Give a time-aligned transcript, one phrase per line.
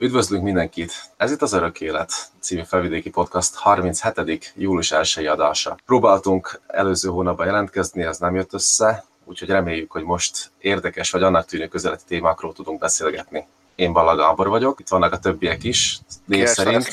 [0.00, 0.92] Üdvözlünk mindenkit!
[1.16, 4.52] Ez itt az Örök Élet című felvidéki podcast 37.
[4.56, 5.76] július 1 adása.
[5.86, 11.46] Próbáltunk előző hónapban jelentkezni, ez nem jött össze, úgyhogy reméljük, hogy most érdekes vagy annak
[11.46, 13.46] tűnő közeleti témákról tudunk beszélgetni.
[13.74, 16.88] Én Balla Gábor vagyok, itt vannak a többiek is, név szerint.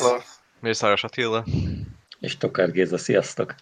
[0.59, 1.43] Mészáros Attila.
[2.25, 3.55] És Tokár Géza, sziasztok!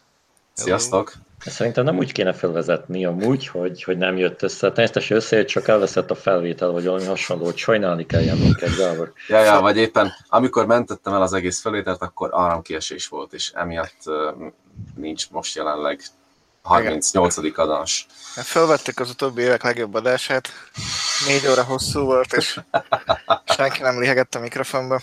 [0.54, 1.14] Sziasztok!
[1.40, 4.68] Szerintem nem úgy kéne felvezetni amúgy, hogy, hogy nem jött össze.
[4.68, 9.14] Természetesen összejött, csak elveszett a felvétel, vagy valami hasonló, hogy sajnálni kell minket, Gábor.
[9.28, 13.98] Ja, ja, vagy éppen amikor mentettem el az egész felvételt, akkor áramkiesés volt, és emiatt
[14.06, 14.16] uh,
[14.96, 16.02] nincs most jelenleg
[16.64, 17.58] 38.
[17.58, 18.06] adás.
[18.36, 20.50] Felvettük az utóbbi évek legjobb adását,
[21.28, 22.60] négy óra hosszú volt, és
[23.46, 25.02] senki nem lihegett a mikrofonba.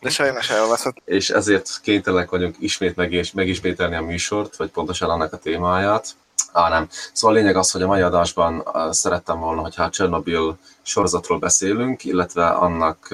[0.00, 0.96] De sajnos elvaszott.
[1.04, 6.06] És ezért kénytelenek vagyunk ismét meg megismételni a műsort, vagy pontosan annak a témáját.
[6.52, 6.88] Á, nem.
[7.12, 12.04] Szóval a lényeg az, hogy a mai adásban szerettem volna, hogy hát Csernobyl sorozatról beszélünk,
[12.04, 13.08] illetve annak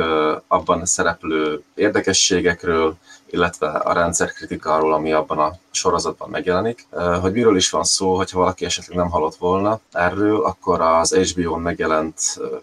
[0.49, 2.97] abban szereplő érdekességekről,
[3.31, 6.87] illetve a rendszerkritikáról, ami abban a sorozatban megjelenik.
[7.21, 11.61] Hogy miről is van szó, hogyha valaki esetleg nem hallott volna erről, akkor az HBO-n
[11.61, 12.21] megjelent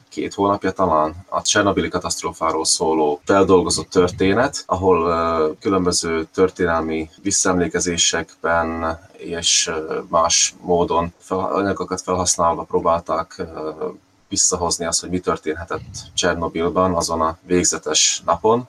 [0.09, 9.71] két hónapja talán a Csernobili katasztrófáról szóló feldolgozott történet, ahol különböző történelmi visszaemlékezésekben és
[10.07, 13.45] más módon anyagokat felhasználva próbálták
[14.27, 18.67] visszahozni azt, hogy mi történhetett Csernobilban azon a végzetes napon,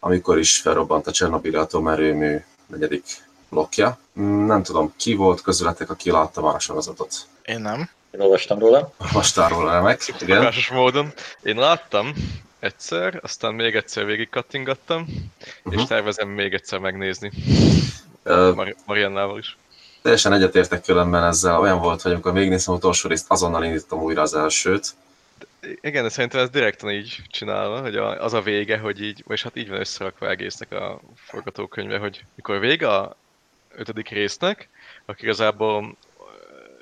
[0.00, 3.04] amikor is felrobbant a Csernobili atomerőmű negyedik
[3.48, 3.98] blokja.
[4.46, 7.14] Nem tudom, ki volt közületek, aki látta már a sorozatot?
[7.44, 7.90] Én nem.
[8.10, 8.92] Én olvastam róla.
[8.98, 10.14] Olvastál róla, remek.
[10.20, 10.52] Igen.
[10.72, 11.12] Módon.
[11.42, 12.12] Én láttam
[12.58, 15.00] egyszer, aztán még egyszer végig kattingattam,
[15.64, 15.82] uh-huh.
[15.82, 17.32] és tervezem még egyszer megnézni.
[18.24, 19.56] Uh, Mar- Mariannával is.
[20.02, 21.60] Teljesen egyetértek különben ezzel.
[21.60, 24.94] Olyan volt, hogy amikor végignéztem utolsó részt, azonnal indítottam újra az elsőt,
[25.80, 29.56] igen, de szerintem ez direkten így csinálva, hogy az a vége, hogy így, vagy hát
[29.56, 33.16] így van összerakva egésznek a forgatókönyve, hogy mikor vége a
[33.74, 34.68] ötödik résznek,
[35.06, 35.96] akkor igazából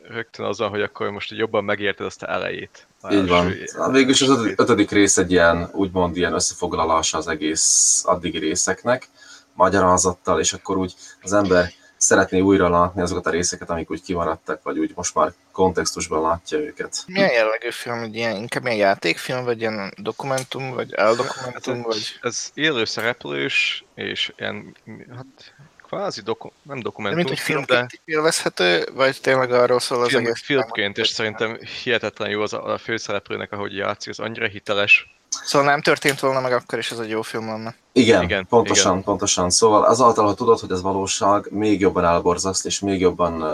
[0.08, 2.86] rögtön az van, hogy akkor most jobban megérted azt a elejét.
[3.10, 3.52] Így van.
[3.78, 9.08] Hát végülis az ötödik, ötödik rész egy ilyen, úgymond ilyen összefoglalása az egész addigi részeknek,
[9.54, 14.62] magyarázattal, és akkor úgy az ember szeretné újra látni azokat a részeket, amik úgy kimaradtak,
[14.62, 17.02] vagy úgy most már kontextusban látja őket.
[17.06, 22.18] Milyen jellegű film, egy ilyen, inkább ilyen játékfilm, vagy ilyen dokumentum, vagy eldokumentum, hát, vagy...
[22.20, 24.76] Ez élő szereplős, és ilyen,
[25.16, 25.54] hát
[25.86, 27.18] kvázi doku, nem dokumentum.
[27.18, 27.98] De mint hogy filmként de...
[28.04, 30.42] élvezhető, vagy tényleg arról szól az film, egész?
[30.44, 35.68] Filmként, és szerintem hihetetlen jó az a, a főszereplőnek, ahogy játszik, az annyira hiteles, Szóval
[35.68, 37.74] nem történt volna meg, akkor is ez egy jó film lenne.
[37.92, 39.04] Igen, igen pontosan, igen.
[39.04, 39.50] pontosan.
[39.50, 43.50] Szóval azáltal, hogy tudod, hogy ez valóság, még jobban elborzaszt, és még jobban uh,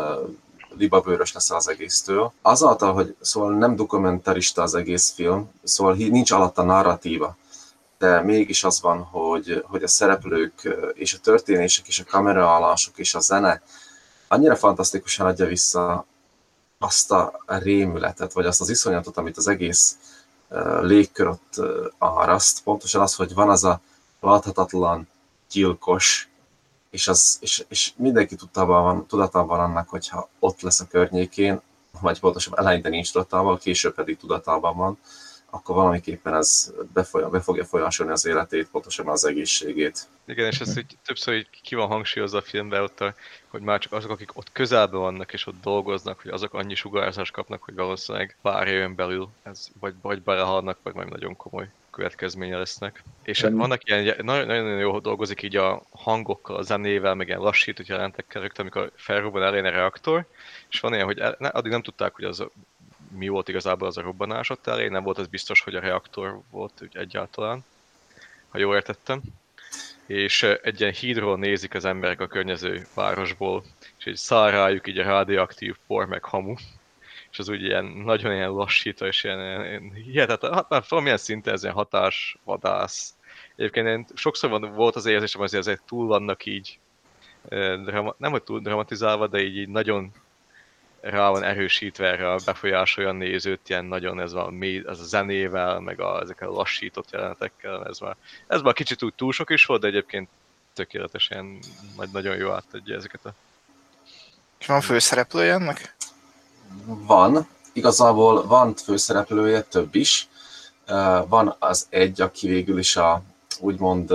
[0.78, 2.32] libabőrös lesz az egésztől.
[2.42, 7.36] Azáltal, hogy szóval nem dokumentarista az egész film, szóval nincs alatta narratíva,
[8.02, 13.14] de mégis az van, hogy, hogy a szereplők és a történések és a kameraállások és
[13.14, 13.62] a zene
[14.28, 16.06] annyira fantasztikusan adja vissza
[16.78, 19.96] azt a rémületet, vagy azt az iszonyatot, amit az egész
[20.80, 21.54] légkör ott
[21.98, 23.80] áraszt, pontosan az, hogy van az a
[24.20, 25.08] láthatatlan
[25.50, 26.28] gyilkos,
[26.90, 31.60] és, az, és, és mindenki tudatában van, tudatában van annak, hogyha ott lesz a környékén,
[32.00, 34.98] vagy pontosan eleinte nincs tudatában, később pedig tudatában van,
[35.54, 40.08] akkor valamiképpen ez befolyam, be fogja folyásolni az életét, pontosan az egészségét.
[40.24, 43.14] Igen, és ez hogy többször hogy ki van hangsúlyozva a filmben, ott a,
[43.48, 47.32] hogy már csak azok, akik ott közelben vannak és ott dolgoznak, hogy azok annyi sugárzást
[47.32, 52.58] kapnak, hogy valószínűleg pár éven belül ez vagy, vagy belehalnak, vagy majd nagyon komoly következménye
[52.58, 53.02] lesznek.
[53.22, 53.56] És mm.
[53.56, 58.42] vannak ilyen, nagyon, nagyon jó dolgozik így a hangokkal, a zenével, meg ilyen lassító jelentekkel
[58.42, 60.26] rögtön, amikor felrobban elején a reaktor,
[60.68, 62.44] és van ilyen, hogy el, ne, addig nem tudták, hogy az
[63.14, 66.40] mi volt igazából az a robbanás ott elé, nem volt az biztos, hogy a reaktor
[66.50, 67.64] volt úgy egyáltalán,
[68.48, 69.22] ha jól értettem.
[70.06, 73.64] És egy ilyen hídról nézik az emberek a környező városból,
[73.98, 76.54] és egy száll rájuk így a radioaktív por meg hamu,
[77.30, 81.54] és az úgy ilyen nagyon ilyen lassító, és ilyen, ilyen hihetetlen, hát már valamilyen szinten
[81.54, 83.14] ez ilyen hatás, vadász.
[83.56, 86.78] Egyébként én sokszor van, volt az érzésem, hogy azért túl vannak így,
[87.84, 90.12] drama, nem hogy túl dramatizálva, de így, így nagyon
[91.02, 95.04] rá van erősítve erre a befolyásolja a nézőt, ilyen nagyon ez a, mély, ez a
[95.04, 98.16] zenével, meg a, ezekkel a lassított jelenetekkel, ez már,
[98.46, 100.28] ez már kicsit úgy túl sok is volt, de egyébként
[100.74, 101.58] tökéletesen
[101.96, 103.32] majd nagyon jó átadja ezeket a...
[104.58, 105.94] És van főszereplője ennek?
[106.84, 110.28] Van, igazából van főszereplője, több is.
[111.26, 113.22] Van az egy, aki végül is a
[113.60, 114.10] úgymond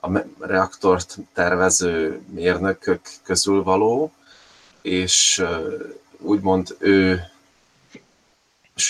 [0.00, 4.12] a reaktort tervező mérnökök közül való,
[4.84, 5.44] és
[6.18, 7.30] úgymond ő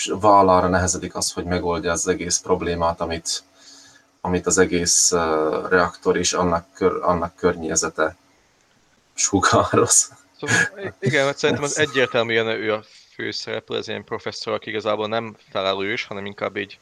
[0.05, 3.43] vállalra nehezedik az, hogy megoldja az egész problémát, amit,
[4.21, 5.11] amit az egész
[5.69, 8.15] reaktor és annak, kör, annak környezete
[9.13, 10.11] sugároz.
[10.39, 12.83] Szóval, igen, mert szerintem az egyértelműen ő a
[13.13, 16.79] főszereplő, ez ilyen professzor, aki igazából nem felelős, hanem inkább így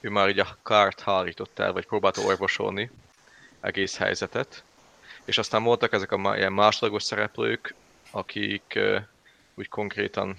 [0.00, 2.90] ő már így a kárt hárított el, vagy próbálta orvosolni
[3.60, 4.62] egész helyzetet.
[5.24, 7.74] És aztán voltak ezek a ilyen másodlagos szereplők,
[8.14, 8.78] akik
[9.54, 10.36] úgy konkrétan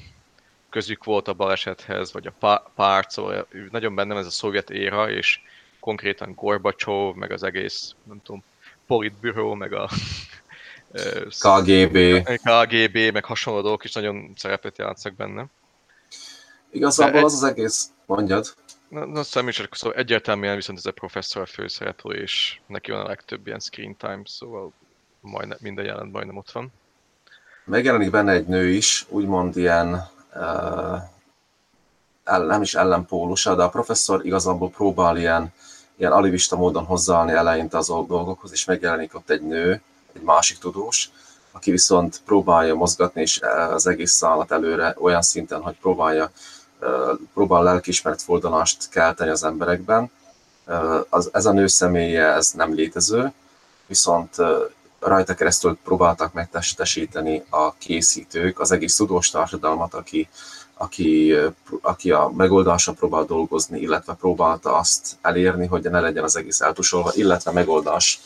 [0.69, 5.39] közük volt a balesethez, vagy a párt, szóval nagyon bennem ez a szovjet éra, és
[5.79, 8.43] konkrétan Gorbacsov, meg az egész, nem tudom,
[8.87, 9.89] politbüró, meg a
[11.27, 11.97] KGB.
[12.43, 15.45] KGB, meg hasonló dolgok is nagyon szerepet játszanak benne.
[16.71, 18.53] Igazából az az egész, mondjad.
[18.87, 22.99] Na, na szóval is, szóval egyértelműen viszont ez a professzor a főszereplő, és neki van
[22.99, 24.73] a legtöbb ilyen screen time, szóval
[25.19, 26.71] majdnem, minden jelent majdnem ott van.
[27.65, 31.01] Megjelenik benne egy nő is, úgymond ilyen uh,
[32.25, 35.53] nem is ellenpólusa, de a professzor igazából próbál ilyen,
[35.97, 39.81] ilyen alivista módon hozzáállni eleinte az dolgokhoz, és megjelenik ott egy nő,
[40.13, 41.11] egy másik tudós,
[41.51, 43.41] aki viszont próbálja mozgatni és
[43.71, 46.31] az egész szállat előre olyan szinten, hogy próbálja
[47.33, 50.11] próbál lelkiismeret fordulást kelteni az emberekben.
[51.09, 53.33] Az, ez a nő személye, ez nem létező,
[53.85, 54.35] viszont
[55.07, 60.29] rajta keresztül próbáltak megtestesíteni a készítők, az egész tudós társadalmat, aki,
[60.73, 61.35] aki,
[61.81, 67.11] aki a megoldásra próbál dolgozni, illetve próbálta azt elérni, hogy ne legyen az egész eltusolva,
[67.13, 68.19] illetve megoldás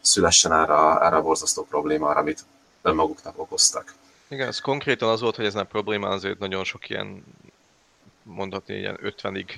[0.00, 2.44] szülessen erre, erre a borzasztó problémára, amit
[2.82, 3.94] önmaguknak okoztak.
[4.28, 7.24] Igen, ez konkrétan az volt, hogy ez nem probléma, azért nagyon sok ilyen,
[8.22, 9.54] mondhatni ilyen 50-ig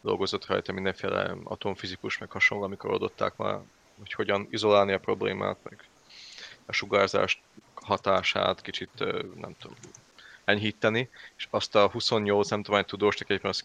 [0.00, 3.58] dolgozott rajta mindenféle atomfizikus, meg hasonló, amikor adották már,
[3.98, 5.84] hogy hogyan izolálni a problémát, meg
[6.66, 7.42] a sugárzás
[7.74, 8.90] hatását kicsit,
[9.40, 9.76] nem tudom,
[10.44, 13.64] enyhíteni, és azt a 28, nem tudom, hogy tudós, egyébként az,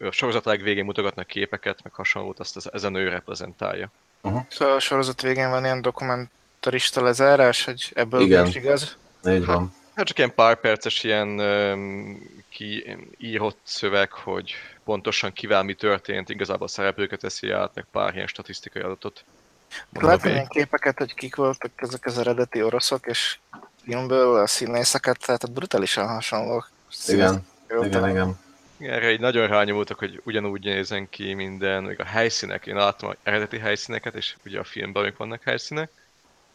[0.00, 3.90] a sorozat legvégén mutogatnak képeket, meg hasonlót, azt az, ezen ő reprezentálja.
[4.20, 4.42] Uh-huh.
[4.48, 8.46] Szóval a sorozat végén van ilyen dokumentarista lezárás, hogy ebből Igen.
[8.46, 8.96] is igaz?
[9.28, 9.58] Így van.
[9.58, 14.54] Hát, hát csak ilyen pár perces ilyen um, kiírott szöveg, hogy
[14.84, 19.24] pontosan kivel mi történt, igazából a szereplőket teszi át, meg pár ilyen statisztikai adatot.
[19.92, 23.38] Látni ilyen képeket, hogy kik voltak ezek az eredeti oroszok, és
[23.82, 26.70] filmből a színészeket, tehát brutálisan hasonlók.
[27.06, 27.46] Igen,
[27.82, 28.38] igen, igen.
[28.78, 33.16] Erre így nagyon rányomultak, hogy ugyanúgy nézen ki minden, még a helyszínek, én láttam az
[33.22, 35.90] eredeti helyszíneket, és ugye a filmben még vannak helyszínek,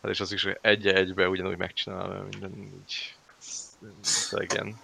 [0.01, 3.15] hát és az is egy-egybe ugyanúgy megcsinálva minden így,
[4.31, 4.80] igen,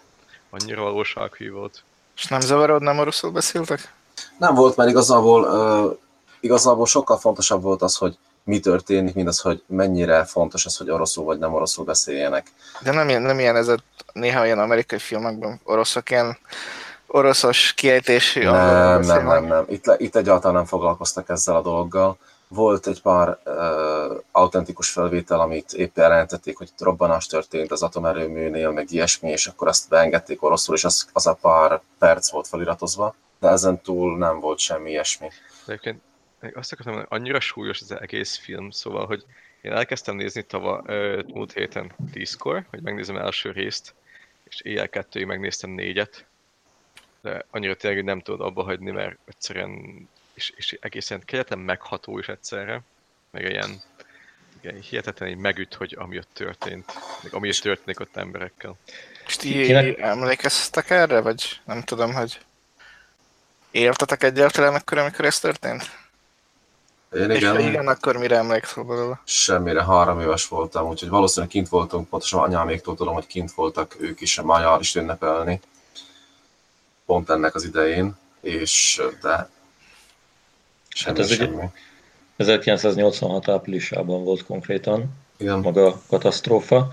[0.50, 1.84] annyira valósághű volt.
[2.16, 3.94] És nem zavarod, nem oroszul beszéltek?
[4.38, 5.98] Nem volt, mert igazából, uh,
[6.46, 10.90] igazából sokkal fontosabb volt az, hogy mi történik, mint az, hogy mennyire fontos az, hogy
[10.90, 12.48] oroszul vagy nem oroszul beszéljenek.
[12.82, 13.78] De nem, ilyen, nem ilyen ez a,
[14.14, 16.38] néha ilyen amerikai filmekben oroszok ilyen
[17.08, 19.66] oroszos kiejtésű Nem, nem, nem, nem.
[19.70, 22.18] Itt, itt egyáltalán nem foglalkoztak ezzel a dologgal.
[22.48, 23.56] Volt egy pár uh,
[24.32, 29.90] autentikus felvétel, amit épp jelentették, hogy robbanás történt az atomerőműnél, meg ilyesmi, és akkor azt
[29.90, 34.60] beengedték oroszul, és az, az a pár perc volt feliratozva, de ezen túl nem volt
[34.60, 35.28] semmi ilyesmi.
[35.66, 36.02] Egyébként
[36.54, 39.26] azt akartam mondani, annyira súlyos az egész film, szóval, hogy
[39.62, 40.84] én elkezdtem nézni tava,
[41.28, 43.94] múlt héten tízkor, hogy megnézem első részt,
[44.44, 46.26] és éjjel kettőig megnéztem négyet,
[47.22, 52.20] de annyira tényleg, hogy nem tudod abba hagyni, mert egyszerűen, és, és egészen kegyetlen megható
[52.20, 52.82] is egyszerre,
[53.30, 53.82] meg ilyen,
[54.62, 58.78] igen, hihetetlen megüt, hogy ami ott történt, meg ami is történik ott emberekkel.
[59.28, 59.98] És ti Kinek?
[59.98, 62.40] emlékeztek erre, vagy nem tudom, hogy
[63.72, 66.05] éltetek egyáltalán akkor, amikor ez történt?
[67.16, 67.60] Én igen.
[67.60, 69.22] És igen, akkor mire emlékszel belőle?
[69.24, 74.22] Semmire, három éves voltam, úgyhogy valószínűleg kint voltunk, pontosan anyáméktól tudom, hogy kint voltak ők
[74.22, 75.60] is a magyar is ünnepelni
[77.06, 79.50] pont ennek az idején, és de
[80.88, 81.62] semmi, hát ez semmi.
[81.62, 81.72] Egy
[82.36, 85.60] 1986 áprilisában volt konkrétan igen.
[85.60, 86.88] maga a katasztrófa.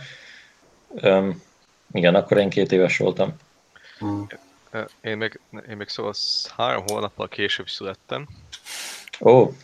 [0.88, 1.42] Um,
[1.92, 3.36] igen, akkor én két éves voltam.
[3.98, 4.26] Hmm.
[5.00, 6.12] Én még, én még szóval
[6.56, 8.28] három hónappal később születtem.
[9.20, 9.30] Ó.
[9.30, 9.54] Oh.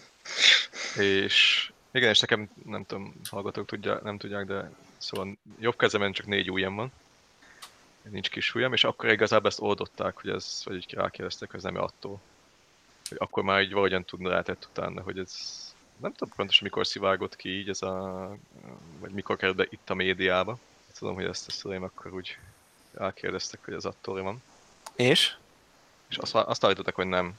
[0.96, 6.26] És igen, és nekem nem tudom, hallgatók tudja, nem tudják, de szóval jobb kezemen csak
[6.26, 6.92] négy ujjam van
[8.10, 11.72] nincs kis ujjam, és akkor igazából ezt oldották, hogy ez, vagy így rákérdeztek, hogy ez
[11.72, 12.20] nem attól.
[13.08, 15.56] Hogy akkor már így valahogyan tudna lehetett utána, hogy ez
[15.96, 18.36] nem tudom pontosan mikor szivárgott ki így ez a,
[18.98, 20.58] vagy mikor került be itt a médiába.
[20.98, 22.38] Tudom, hogy ezt a szüleim akkor úgy
[22.92, 24.42] rákérdeztek, hogy ez attól van.
[24.96, 25.36] És?
[26.08, 27.38] És azt, azt állították, hogy nem.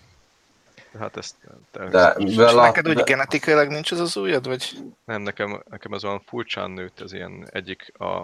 [1.00, 2.28] Hát ezt De természetesen.
[2.28, 4.78] És mivel neked a, úgy de, genetikailag nincs az az ujjad, vagy?
[5.06, 8.24] Nem, nekem, nekem ez olyan furcsán nőtt, ez ilyen egyik a,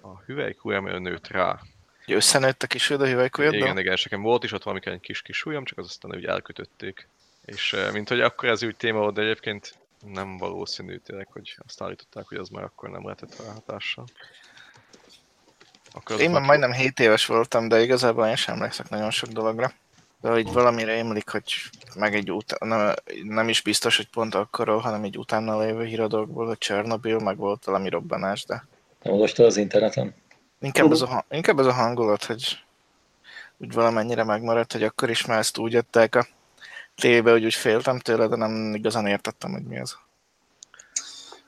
[0.00, 1.58] a hüvelykujjam nőtt rá.
[2.04, 3.60] Hogy összenőtt a kis a hüvelykujjaddal?
[3.60, 6.14] Igen, igen, és nekem volt is ott valami egy kis kis ujjam, csak az aztán
[6.14, 7.08] úgy elkötötték.
[7.44, 9.74] És eh, mint hogy akkor ez úgy téma volt, de egyébként
[10.12, 14.04] nem valószínű tényleg, hogy azt állították, hogy az már akkor nem lehetett rá hatással.
[15.92, 19.28] Akkor Én már már- majdnem 7 éves voltam, de igazából én sem emlékszek nagyon sok
[19.28, 19.72] dologra.
[20.20, 21.52] De hogy valamire emlik, hogy
[21.94, 26.46] meg egy után, nem, nem is biztos, hogy pont akkor, hanem egy utána lévő híradókból,
[26.46, 28.66] hogy Csernobyl, meg volt valami robbanás, de
[29.02, 30.14] Nem olvastad az interneten?
[30.60, 32.64] inkább ez a, inkább ez a hangulat, hogy
[33.58, 36.26] úgy valamennyire megmaradt, hogy akkor is már ezt úgy adták a
[36.94, 39.98] tévébe, hogy úgy féltem tőle, de nem igazán értettem, hogy mi az.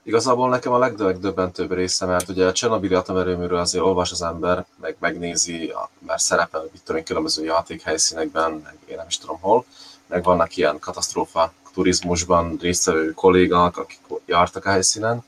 [0.02, 4.96] Igazából nekem a legdöbbentőbb része, mert ugye a Csernobili atomerőműről azért olvas az ember, meg
[4.98, 5.72] megnézi,
[6.06, 9.64] mert szerepel, mit tudom különböző játékhelyszínekben, meg én nem is tudom hol,
[10.06, 15.24] meg vannak ilyen katasztrófa turizmusban résztvevő kollégák, akik jártak a helyszínen,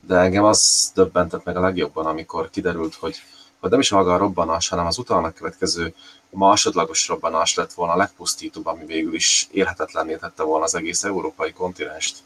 [0.00, 3.16] de engem az döbbentett meg a legjobban, amikor kiderült, hogy,
[3.60, 5.94] hogy nem is maga a robbanás, hanem az utána következő
[6.30, 11.52] másodlagos robbanás lett volna a legpusztítóbb, ami végül is érhetetlenné tette volna az egész európai
[11.52, 12.16] kontinenst.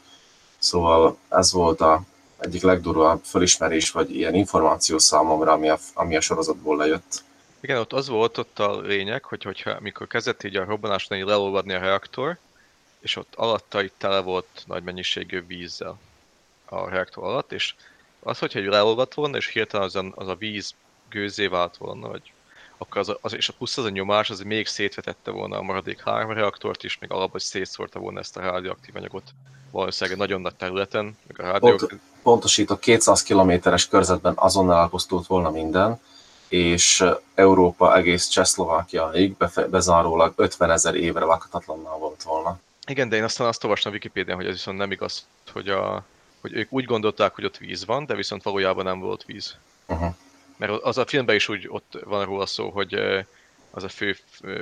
[0.65, 2.01] Szóval ez volt a
[2.37, 7.23] egyik legdurvább felismerés, vagy ilyen információ számomra, ami a, ami a sorozatból lejött.
[7.59, 11.25] Igen, ott az volt ott a lényeg, hogy hogyha mikor kezdett így a robbanásnál így
[11.25, 12.37] leolvadni a reaktor,
[12.99, 15.99] és ott alatta itt tele volt nagy mennyiségű vízzel
[16.65, 17.75] a reaktor alatt, és
[18.19, 20.73] az, hogyha egy leolvadt volna, és hirtelen az a, az a víz
[21.09, 22.33] gőzé vált volna, vagy
[22.77, 26.01] akkor az, az, és a plusz az a nyomás, az még szétvetette volna a maradék
[26.01, 29.33] három reaktort is, még alapban szétszórta volna ezt a radioaktív anyagot
[29.75, 31.75] valószínűleg nagyon nagy területen, meg a rádió...
[31.75, 35.99] Pont, pontosítok, 200 kilométeres körzetben azonnal elpusztult volna minden,
[36.47, 37.03] és
[37.35, 39.35] Európa egész Csehszlovákiaig
[39.69, 42.59] bezárólag 50 ezer évre lakatatlannal volt volna.
[42.87, 46.03] Igen, de én aztán azt olvastam a Wikipédián, hogy ez viszont nem igaz, hogy, a,
[46.41, 49.55] hogy ők úgy gondolták, hogy ott víz van, de viszont valójában nem volt víz.
[49.87, 50.15] Uh-huh.
[50.57, 52.93] Mert az a filmben is úgy ott van róla szó, hogy
[53.71, 54.17] az a fő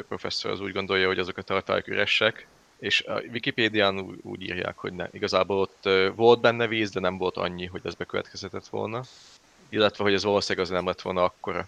[0.07, 2.47] professzor az úgy gondolja, hogy azok a tartályok üresek,
[2.79, 7.17] és a Wikipédián úgy, úgy írják, hogy ne, igazából ott volt benne víz, de nem
[7.17, 9.03] volt annyi, hogy ez bekövetkezhetett volna.
[9.69, 11.67] Illetve, hogy ez valószínűleg az nem lett volna akkora.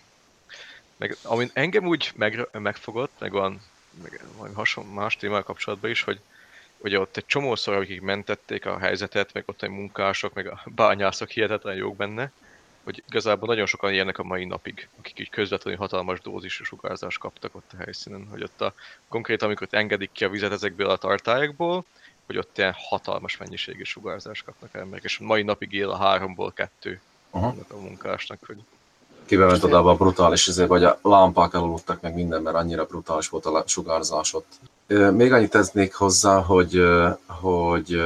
[0.97, 3.61] Meg, ami engem úgy meg, megfogott, meg van
[4.03, 6.19] meg valami hasonló más témával kapcsolatban is, hogy
[6.77, 11.29] ugye ott egy csomószor, akik mentették a helyzetet, meg ott a munkások, meg a bányászok
[11.29, 12.31] hihetetlen jók benne,
[12.85, 17.55] hogy igazából nagyon sokan ilyenek a mai napig, akik így közvetlenül hatalmas dózisú sugárzást kaptak
[17.55, 18.73] ott a helyszínen, hogy ott a,
[19.07, 21.85] konkrétan amikor engedik ki a vizet ezekből a tartályokból,
[22.25, 27.01] hogy ott ilyen hatalmas mennyiségű sugárzást kapnak emberek, és mai napig él a háromból kettő
[27.29, 27.47] Aha.
[27.47, 28.57] annak a munkásnak, hogy
[29.25, 32.85] Kibe ment oda abba a brutális izébe, hogy a lámpák eloludtak meg minden, mert annyira
[32.85, 34.59] brutális volt a sugárzás ott.
[35.11, 36.83] Még annyit tesznék hozzá, hogy,
[37.27, 38.01] hogy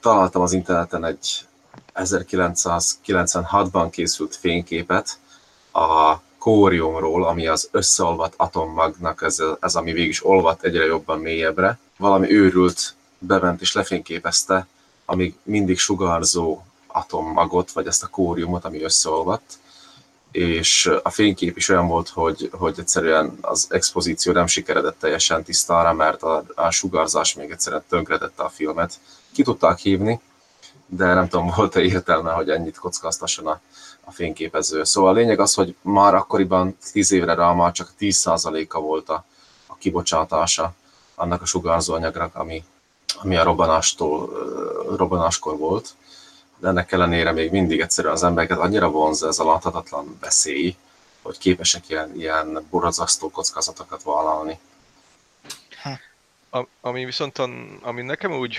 [0.00, 1.44] találtam az interneten egy
[1.94, 5.18] 1996-ban készült fényképet
[5.72, 11.78] a kóriumról, ami az összeolvadt atommagnak, ez, ez ami végig is olvadt egyre jobban mélyebbre.
[11.96, 14.66] Valami őrült bement és lefényképezte,
[15.04, 19.58] amíg mindig sugárzó atommagot, vagy ezt a kóriumot, ami összeolvadt,
[20.30, 25.92] és a fénykép is olyan volt, hogy, hogy egyszerűen az expozíció nem sikeredett teljesen tisztára,
[25.92, 29.00] mert a, a sugárzás még egyszerűen tönkretette a filmet.
[29.32, 30.20] Ki tudták hívni,
[30.96, 33.60] de nem tudom, volt-e értelme, hogy ennyit kockáztasson a,
[34.04, 34.84] a fényképező.
[34.84, 39.24] Szóval a lényeg az, hogy már akkoriban 10 évre rá már csak 10%-a volt a,
[39.66, 40.72] a kibocsátása
[41.14, 42.64] annak a sugárzó anyagnak, ami,
[43.22, 44.30] ami a robbanástól,
[44.96, 45.94] robbanáskor volt
[46.62, 50.76] de ennek ellenére még mindig egyszerűen az embereket annyira vonz ez a láthatatlan veszély,
[51.22, 54.58] hogy képesek ilyen, ilyen borzasztó kockázatokat vállalni.
[56.50, 57.38] A, ami viszont,
[57.82, 58.58] ami nekem úgy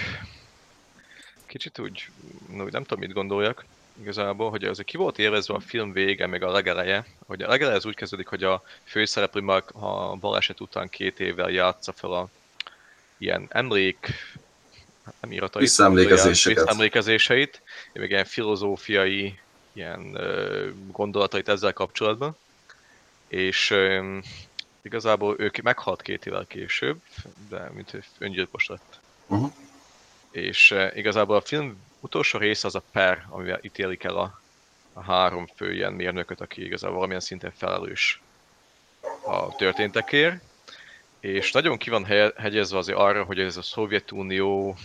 [1.53, 2.09] kicsit úgy,
[2.49, 3.65] no, nem tudom mit gondoljak
[4.01, 7.75] igazából, hogy az ki volt élvezve a film vége, meg a legeleje, hogy a legeleje
[7.77, 12.29] az úgy kezdődik, hogy a főszereplő már a baleset után két évvel játsza fel a
[13.17, 14.07] ilyen emlék,
[15.19, 16.57] nem iratait, Visszaemlékezéseket.
[16.57, 17.61] visszaemlékezéseit,
[17.93, 19.39] meg ilyen filozófiai
[19.73, 22.37] ilyen ö, gondolatait ezzel kapcsolatban,
[23.27, 24.17] és ö,
[24.81, 27.01] igazából ők meghalt két évvel később,
[27.49, 28.99] de mint öngyilkos lett.
[29.27, 29.51] Uh-huh.
[30.33, 34.41] És uh, igazából a film utolsó része az a per, amivel ítélik el a,
[34.93, 38.21] a három fő ilyen mérnököt, aki igazából valamilyen szinten felelős
[39.25, 40.41] a történtekért.
[41.19, 44.75] És nagyon ki van hegyezve azért arra, hogy ez a Szovjetuniónak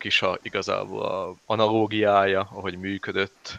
[0.00, 3.58] is a, igazából a analógiája, ahogy működött,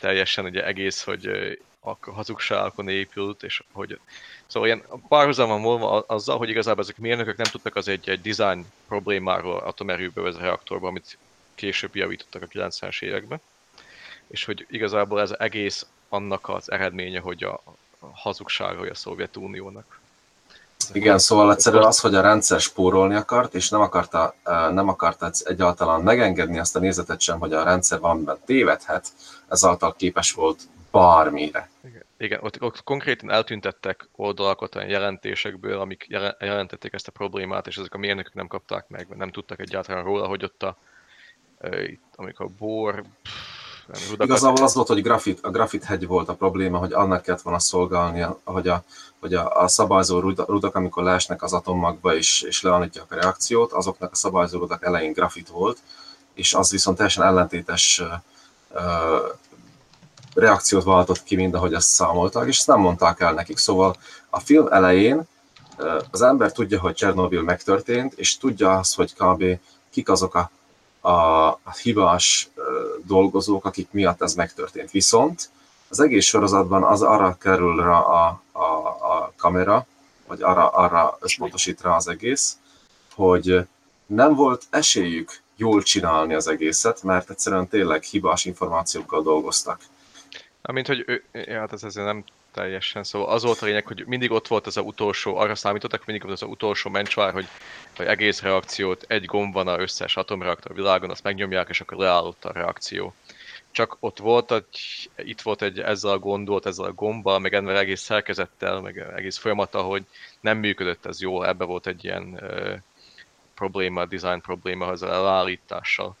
[0.00, 3.98] teljesen ugye egész, hogy ö, a hazugságokon épült, és hogy
[4.48, 8.66] Szóval ilyen párhuzamon volna azzal, hogy igazából ezek mérnökök nem tudtak az egy, egy design
[8.88, 11.18] problémáról atomerőből vagy a reaktorban, amit
[11.54, 13.40] később javítottak a 90-es években.
[14.26, 17.60] És hogy igazából ez egész annak az eredménye, hogy a,
[17.98, 20.00] a hazugsága a Szovjetuniónak.
[20.92, 24.34] Igen, szóval egyszerűen az, hogy a rendszer spórolni akart, és nem akarta,
[24.72, 29.08] nem akarta egyáltalán megengedni azt a nézetet sem, hogy a rendszer valamiben tévedhet,
[29.48, 31.70] ezáltal képes volt bármire.
[31.84, 36.06] Igen, igen ott, ott konkrétan eltüntettek oldalakat olyan jelentésekből, amik
[36.38, 40.26] jelentették ezt a problémát, és ezek a mérnökök nem kapták meg, nem tudtak egyáltalán róla,
[40.26, 40.76] hogy ott a,
[42.16, 43.04] amikor a bor,
[44.08, 44.26] rudakat...
[44.26, 47.58] Igazából az volt, hogy grafit, a grafit hegy volt a probléma, hogy annak kellett volna
[47.58, 48.82] szolgálnia, hogy a,
[49.20, 54.12] hogy a, a szabályzó rudak, amikor leesnek az atommagba és, és leállítják a reakciót, azoknak
[54.12, 55.78] a szabályzó rudak elején grafit volt,
[56.34, 58.02] és az viszont teljesen ellentétes
[60.38, 63.58] reakciót váltott ki, mint ahogy ezt számoltak, és ezt nem mondták el nekik.
[63.58, 63.96] Szóval
[64.30, 65.26] a film elején
[66.10, 69.44] az ember tudja, hogy Csernobyl megtörtént, és tudja azt, hogy kb.
[69.90, 70.50] kik azok a,
[71.00, 72.48] a, a hibás
[73.06, 74.90] dolgozók, akik miatt ez megtörtént.
[74.90, 75.50] Viszont
[75.88, 79.86] az egész sorozatban az arra kerül rá a, a, a kamera,
[80.26, 82.56] vagy arra, arra összpontosít rá az egész,
[83.14, 83.66] hogy
[84.06, 89.80] nem volt esélyük jól csinálni az egészet, mert egyszerűen tényleg hibás információkkal dolgoztak.
[90.68, 94.04] Amint, hogy ő, ja, hát ez azért nem teljesen, szóval az volt a lényeg, hogy
[94.06, 97.46] mindig ott volt az a utolsó, arra számítottak, mindig volt az a utolsó mencsvár, hogy,
[97.96, 102.44] hogy egész reakciót, egy gomb van a összes atomreaktor világon, azt megnyomják, és akkor leállott
[102.44, 103.14] a reakció.
[103.70, 107.76] Csak ott volt, egy, itt volt egy ezzel a gondolt, ezzel a gombbal, meg ennél
[107.76, 110.04] egész szerkezettel, meg egész folyamata, hogy
[110.40, 112.74] nem működött ez jól, ebbe volt egy ilyen uh,
[113.54, 116.16] probléma, design probléma az elállítással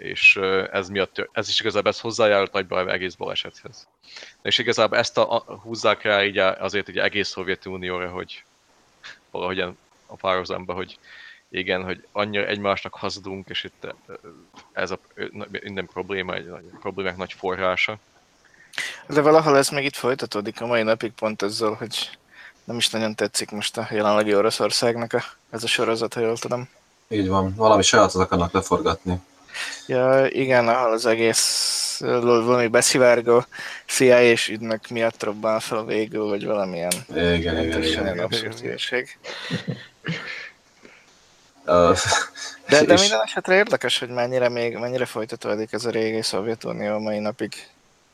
[0.00, 0.36] és
[0.72, 3.88] ez miatt, ez is igazából ez hozzájárult nagyban egész balesethez.
[4.42, 8.44] És igazából ezt a, a, húzzák rá így azért egy egész Szovjetunióra, hogy
[9.30, 10.98] valahogyan a párhuzamba, hogy
[11.48, 13.94] igen, hogy annyira egymásnak hazudunk, és itt
[14.72, 14.98] ez a
[15.50, 17.98] minden probléma, egy nagy, problémák nagy forrása.
[19.06, 22.10] De valahol ez még itt folytatódik a mai napig pont ezzel, hogy
[22.64, 26.68] nem is nagyon tetszik most a jelenlegi Oroszországnak a, ez a sorozat, ha jól tudom.
[27.08, 29.20] Így van, valami sajátot akarnak leforgatni.
[29.86, 33.44] Ja, igen, ahol az egész valami beszivárgó
[33.86, 38.18] CIA és ügynök miatt robban fel végül, vagy valamilyen igen, igen, igen, igen.
[38.18, 38.62] abszurd
[42.68, 47.18] de, de minden esetre érdekes, hogy mennyire még mennyire folytatódik ez a régi Szovjetunió mai
[47.18, 47.52] napig.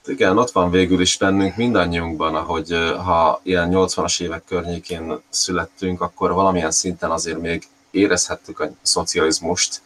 [0.07, 2.71] Igen, ott van végül is bennünk mindannyiunkban, ahogy
[3.05, 9.81] ha ilyen 80-as évek környékén születtünk, akkor valamilyen szinten azért még érezhettük a szocializmust,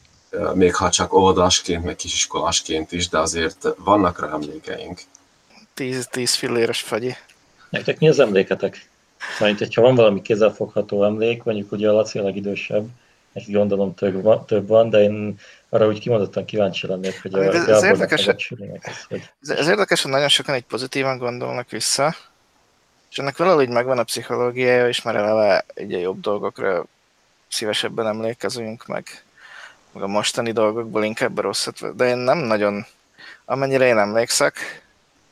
[0.55, 5.01] még ha csak óvodásként, meg kisiskolásként is, de azért vannak rá emlékeink.
[5.75, 7.17] Tíz, tíz filléres fagyi.
[7.71, 8.89] Nektek mi az emléketek?
[9.39, 12.87] Szóval, hogyha van valami kézzelfogható emlék, mondjuk ugye a Laci a legidősebb,
[13.33, 15.39] neki gondolom több van, több van, de én
[15.69, 18.47] arra úgy kimondottan kíváncsi lennék, hogy a ez, ez, érdekes, ez,
[19.09, 19.31] hogy...
[19.43, 22.15] ez, ez érdekes, hogy nagyon sokan egy pozitívan gondolnak vissza,
[23.11, 26.85] és ennek valahogy megvan a pszichológiája, és már eleve egy jobb dolgokra
[27.49, 29.25] szívesebben emlékezünk, meg
[29.93, 32.87] meg a mostani dolgokból inkább rosszat, de én nem nagyon,
[33.45, 34.83] amennyire én emlékszek,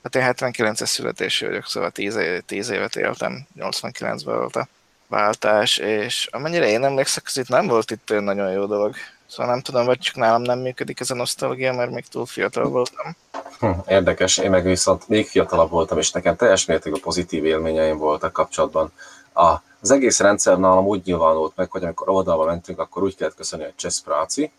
[0.03, 4.69] hát én 79-es születésű vagyok, szóval 10, 10 évet éltem, 89-ben volt a
[5.07, 8.95] váltás, és amennyire én emlékszek, az itt nem volt itt olyan nagyon jó dolog.
[9.27, 12.69] Szóval nem tudom, vagy csak nálam nem működik ez a nosztalgia, mert még túl fiatal
[12.69, 13.17] voltam.
[13.59, 18.33] Hm, érdekes, én meg viszont még fiatalabb voltam, és nekem teljes mértékű pozitív élményeim voltak
[18.33, 18.93] kapcsolatban
[19.39, 23.35] a az egész rendszer nálam úgy nyilvánult meg, hogy amikor oldalba mentünk, akkor úgy kellett
[23.35, 24.53] köszönni, hogy Csesz Práci,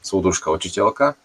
[0.00, 1.16] Szóduska Ocsityelka,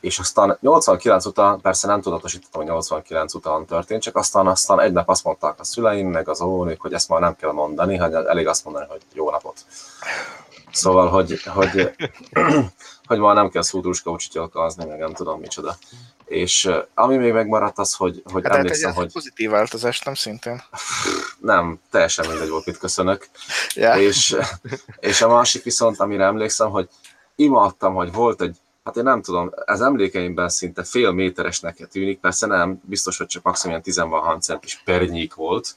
[0.00, 4.92] és aztán 89 után, persze nem tudatosítottam, hogy 89 után történt, csak aztán, aztán egy
[4.92, 8.12] nap azt mondták a szüleim, meg az óvónők, hogy ezt már nem kell mondani, hogy
[8.12, 9.64] elég azt mondani, hogy jó napot.
[10.72, 11.90] Szóval, hogy, hogy,
[13.08, 15.76] hogy már nem kell Szóduska Ocsityelkázni, meg nem tudom micsoda.
[16.30, 19.12] És ami még megmaradt az, hogy, hogy hát emlékszem, hogy...
[19.12, 20.62] pozitív változás, nem szintén?
[21.40, 23.28] Nem, teljesen mindegy volt, mit köszönök.
[23.74, 24.02] Yeah.
[24.02, 24.36] És,
[25.00, 26.88] és a másik viszont, amire emlékszem, hogy
[27.34, 32.46] imádtam, hogy volt egy, hát én nem tudom, ez emlékeimben szinte fél méteresnek tűnik, persze
[32.46, 35.76] nem, biztos, hogy csak maximum ilyen 10 centis pernyék volt,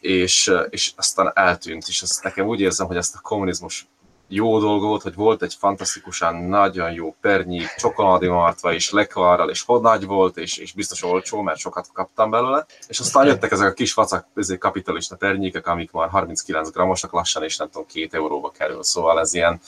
[0.00, 3.86] és, és aztán eltűnt, és azt nekem úgy érzem, hogy ezt a kommunizmus
[4.28, 9.64] jó dolog volt, hogy volt egy fantasztikusan nagyon jó pernyi, csokoládé martva és lekvarral, és
[9.66, 12.66] nagy volt, és, és biztos olcsó, mert sokat kaptam belőle.
[12.88, 17.42] És aztán jöttek ezek a kis facak, ezek kapitalista pernyékek, amik már 39 grammosak lassan,
[17.42, 18.82] és nem tudom, két euróba kerül.
[18.82, 19.60] Szóval ez ilyen,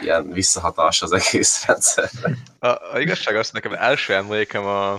[0.00, 2.36] ilyen visszahatás az egész rendszerre.
[2.58, 4.92] A, a igazság az, nekem első emlékem a,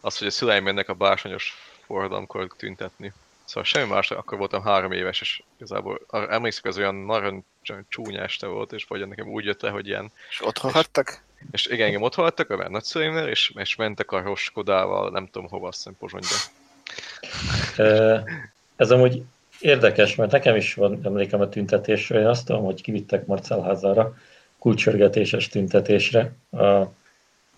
[0.00, 1.54] az, hogy a szüleim mennek a bársonyos
[1.86, 3.12] forradalomkor tüntetni.
[3.52, 7.44] Szóval semmi más, akkor voltam három éves, és igazából arra emlékszem, az olyan nagyon
[7.88, 11.22] csúnya este volt, és vagy nekem úgy jött le, hogy ilyen És otthon hagytak?
[11.50, 15.68] És igen, engem ott hagytak a nagyszüleimnél, és, és mentek a Roskodával, nem tudom hova,
[15.68, 16.36] azt hiszem Pozsonyba.
[18.76, 19.22] Ez amúgy
[19.60, 22.20] érdekes, mert nekem is van emlékem a tüntetésről.
[22.20, 24.16] Én azt tudom, hogy kivittek Marcelházára
[24.58, 26.82] kulcsörgetéses tüntetésre, a,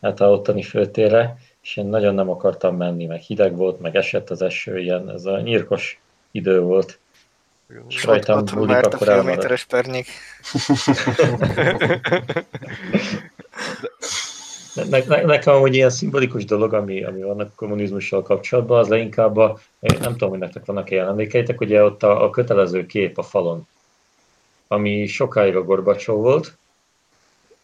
[0.01, 4.31] hát a ottani főtérre, és én nagyon nem akartam menni, meg hideg volt, meg esett
[4.31, 6.01] az eső, ilyen, ez a nyírkos
[6.31, 6.99] idő volt.
[7.89, 9.25] És Rajtam a akkor fél elmarad.
[9.25, 10.07] méteres pernyék.
[14.75, 18.89] Ne, ne, ne- nekem amúgy ilyen szimbolikus dolog, ami, ami van a kommunizmussal kapcsolatban, az
[18.89, 22.87] leginkább a, én nem tudom, hogy nektek vannak ilyen emlékeitek, ugye ott a, a kötelező
[22.87, 23.67] kép a falon,
[24.69, 26.57] ami sokáig a Gorbacsó volt,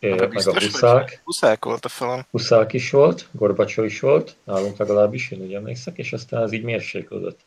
[0.01, 2.27] meg a Huszák, Huszák volt a falon.
[2.31, 6.63] Huszák is volt, Gorbacsó is volt, nálunk legalábbis, én úgy emlékszek, és aztán ez így
[6.63, 7.41] mérséklődött.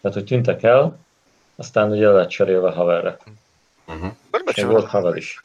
[0.00, 0.98] Tehát, hogy tűntek el,
[1.56, 3.18] aztán ugye lett cserélve haverre.
[3.86, 4.04] Uh-huh.
[4.04, 5.42] És Gorbacsov volt haver is.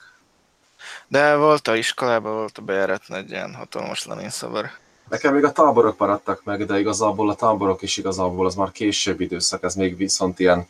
[1.08, 4.70] De volt a iskolában, volt a bejáratnál egy ilyen hatalmas Lenin szavar.
[5.10, 9.22] Nekem még a táborok maradtak meg, de igazából a táborok is igazából az már később
[9.22, 10.68] időszak, ez még viszont ilyen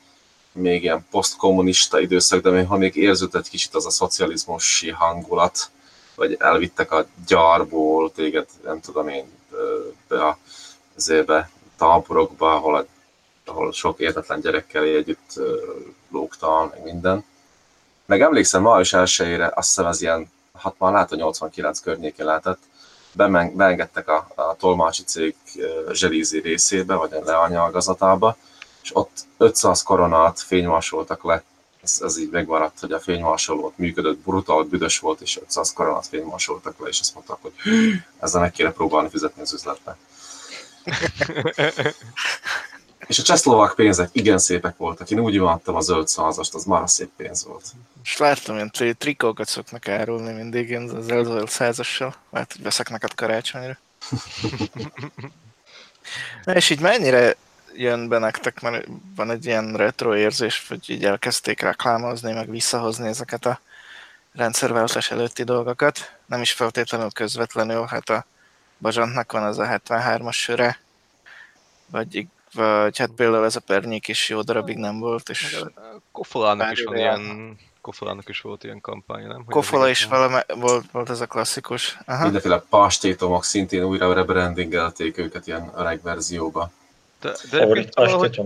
[0.54, 5.72] még ilyen posztkommunista időszak, de még, ha még érződött kicsit az a szocializmusi hangulat,
[6.16, 9.26] vagy elvittek a gyárból téged, nem tudom én,
[10.08, 10.38] be a
[10.96, 12.86] zébe, táborokba, ahol, a,
[13.46, 15.40] ahol sok értetlen gyerekkel együtt
[16.12, 17.26] lógtál, meg minden.
[18.06, 22.60] Meg emlékszem, is elsőjére, azt hiszem ez ilyen, hát már lehet, hogy 89 környékén lehetett,
[23.12, 25.36] bemen- beengedtek a, a tolmácsi cég
[25.92, 28.38] zselízi részébe, vagy a leanyaggazatába,
[28.84, 31.44] és ott 500 koronát fénymásoltak le.
[31.84, 36.08] Ez, ez így megmaradt, hogy a fénymásoló ott működött, brutál, büdös volt, és 500 koronát
[36.08, 37.54] fénymásoltak le, és azt mondták, hogy
[38.20, 39.98] ezzel meg kéne próbálni fizetni az üzletbe.
[43.08, 45.10] És a csehszlovák pénzek igen szépek voltak.
[45.10, 47.66] Én úgy imádtam a zöld százast, az már szép pénz volt.
[48.04, 52.16] És láttam, ilyen tri- trikókat szoknak árulni mindig, én az elzöld százassal.
[52.30, 53.78] Lehet, hogy veszek neked karácsonyra.
[56.46, 57.36] Na és így mennyire
[57.76, 63.08] jön be nektek, mert van egy ilyen retro érzés, hogy így elkezdték reklámozni, meg visszahozni
[63.08, 63.60] ezeket a
[64.34, 66.18] rendszerváltás előtti dolgokat.
[66.26, 68.26] Nem is feltétlenül közvetlenül, hát a
[68.78, 70.80] Bazsantnak van az a 73-as söre,
[71.86, 75.64] vagy, vagy hát például ez a pernyék is jó darabig nem volt, és
[76.12, 79.36] Kofolának is van ilyen, Kofolának is volt ilyen kampánya, nem?
[79.36, 81.98] Hogy Kofola is valami, volt, volt ez a klasszikus.
[82.06, 82.24] Aha.
[82.24, 86.72] Mindenféle pastétomok szintén újra rebrandingelték őket ilyen öreg verzióba.
[87.24, 88.42] De, de valahogy,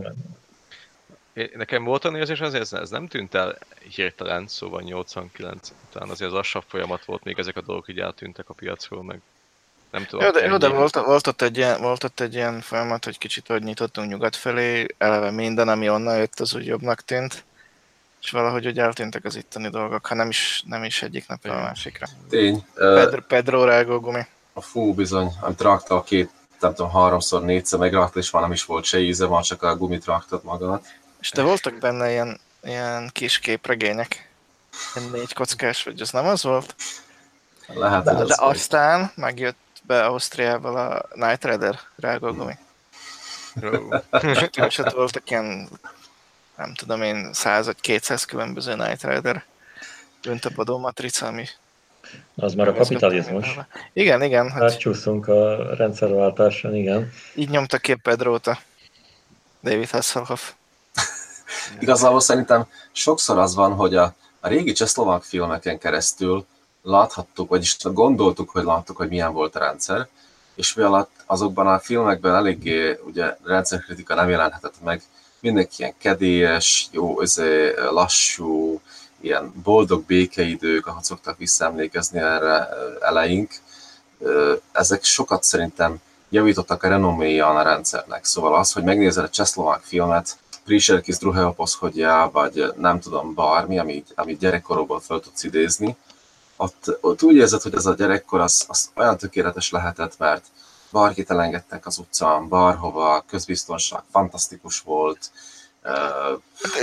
[1.56, 3.58] nekem volt olyan érzés azért, ez, nem tűnt el
[3.96, 8.50] hirtelen, szóval 89 után azért az lassabb folyamat volt, még ezek a dolgok így eltűntek
[8.50, 9.22] a piacról, meg
[9.92, 10.26] nem tudom.
[10.26, 13.18] Jó, de, jó, de volt, volt, ott egy ilyen, volt ott egy ilyen folyamat, hogy
[13.18, 17.44] kicsit hogy nyitottunk nyugat felé, eleve minden, ami onnan jött, az úgy jobbnak tűnt,
[18.22, 21.62] és valahogy úgy eltűntek az itteni dolgok, ha nem is, nem is egyik napra a
[21.62, 22.08] másikra.
[22.30, 22.66] Tény.
[22.74, 24.22] Pedro, Pedro rágógumi.
[24.54, 28.52] A fú bizony, amit rakta a két, nem tudom, háromszor, négyszer megrakta, és már nem
[28.52, 30.82] is volt se íze, már csak a gumit raktad magad.
[31.20, 34.30] És de voltak benne ilyen, ilyen kis képregények.
[34.96, 36.76] Ilyen négy kockás, vagy az nem az volt?
[37.68, 38.56] Lehet, De, de az volt.
[38.56, 42.58] aztán megjött be Ausztriából a Night Rider rágógumi.
[44.68, 45.70] És ott voltak ilyen,
[46.56, 49.46] nem tudom én, 100 vagy 200 különböző Night Rider
[50.22, 51.48] büntapadó matrica, ami...
[52.36, 53.60] Az már a kapitalizmus.
[53.94, 57.12] Igen, igen, hát Átcsúszunk a rendszerváltáson, igen.
[57.36, 58.58] így nyomta ki a
[59.64, 60.52] David Hasselhoff.
[61.80, 66.46] Igazából szerintem sokszor az van, hogy a, a régi csehszlovák filmeken keresztül
[66.82, 70.08] láthattuk, vagyis gondoltuk, hogy láttuk, hogy milyen volt a rendszer,
[70.56, 75.02] és mi alatt azokban a filmekben eléggé ugye rendszerkritika nem jelenhetett meg,
[75.40, 78.82] mindenki ilyen kedélyes, jó, özé, lassú,
[79.22, 82.70] ilyen boldog békeidők, ahogy szoktak visszaemlékezni erre
[83.02, 83.52] eleink.
[84.72, 85.98] Ezek sokat szerintem
[86.30, 88.26] javítottak a renoméján a rendszernek.
[88.26, 94.12] Szóval az, hogy megnézel egy csehszlovák filmet, Príserkis druhého poschodja, vagy nem tudom, bármi, amit,
[94.16, 95.98] amit gyerekkorokból fel tudsz idézni,
[96.56, 100.46] ott, ott úgy érzed, hogy ez a gyerekkor az, az olyan tökéletes lehetett, mert
[100.90, 105.32] bárkit elengedtek az utcán, bárhova, közbiztonság fantasztikus volt.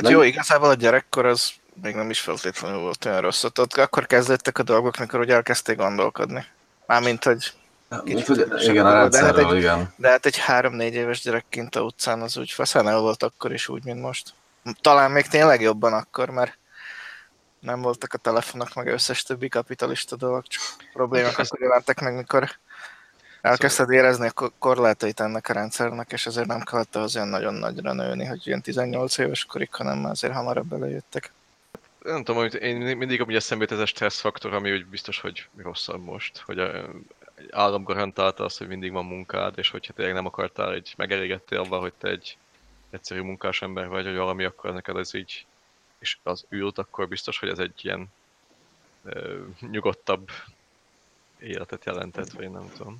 [0.01, 1.51] Nem- jó, igazából a gyerekkor az
[1.83, 3.45] még nem is feltétlenül volt olyan rossz.
[3.45, 6.47] Ott, akkor kezdődtek a dolgok, mikor úgy elkezdték gondolkodni.
[6.87, 7.53] Mármint, hogy
[8.61, 9.93] igen, a de hát egy- igen.
[9.97, 13.69] De hát egy három-négy éves gyerekként a utcán az úgy faszán el volt akkor is
[13.69, 14.35] úgy, mint most.
[14.81, 16.59] Talán még tényleg jobban akkor, mert
[17.61, 22.51] nem voltak a telefonok, meg összes többi kapitalista dolgok, csak problémák akkor jelentek meg, mikor
[23.41, 27.55] Elkezdted érezni a ko- korlátait ennek a rendszernek, és ezért nem kellett az olyan nagyon
[27.55, 31.33] nagyra nőni, hogy ilyen 18 éves korig, hanem azért hamarabb belejöttek.
[32.05, 35.49] Nem tudom, amit én mindig amúgy eszembe ez a stressz faktor, ami úgy biztos, hogy
[35.57, 36.85] rosszabb most, hogy a,
[37.51, 41.81] állam garantálta azt, hogy mindig van munkád, és hogyha tényleg nem akartál, egy megelégettél abban,
[41.81, 42.37] hogy te egy
[42.91, 45.47] egyszerű munkás ember vagy, vagy valami, akkor neked ez így,
[45.99, 48.07] és az ült, akkor biztos, hogy ez egy ilyen
[49.05, 50.31] ö, nyugodtabb
[51.39, 52.97] életet jelentett, vagy nem tudom.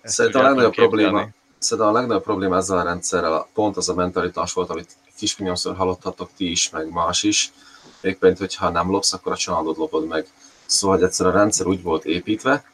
[0.00, 3.94] Ezt Szerintem a legnagyobb probléma, szerintem a legnagyobb probléma ezzel a rendszerrel pont az a
[3.94, 7.52] mentalitás volt, amit kisminyomszor hallottatok ti is, meg más is,
[8.00, 10.26] mégpedig, hogy ha nem lopsz, akkor a családod lopod meg.
[10.66, 12.64] Szóval hogy egyszerűen a rendszer úgy volt építve,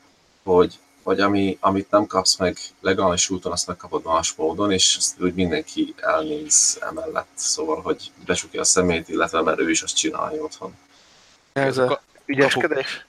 [0.42, 5.20] hogy, hogy ami, amit nem kapsz meg legális úton, azt megkapod más módon, és azt
[5.20, 7.28] úgy mindenki elnéz emellett.
[7.34, 10.76] Szóval, hogy besukja a szemét, illetve mert ő is azt csinálja otthon.
[11.52, 13.06] Ez a ügyeskedés?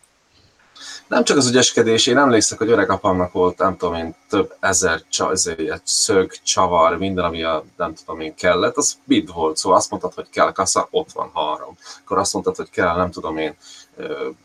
[1.07, 5.03] Nem csak az ügyeskedés, én emlékszem, hogy öreg apámnak volt, nem tudom én, több ezer
[5.09, 9.77] csa, ezért, szög, csavar, minden, ami a, nem tudom én kellett, az bid volt, szóval
[9.77, 11.77] azt mondtad, hogy kell kassa, ott van három.
[12.03, 13.55] Akkor azt mondtad, hogy kell, nem tudom én,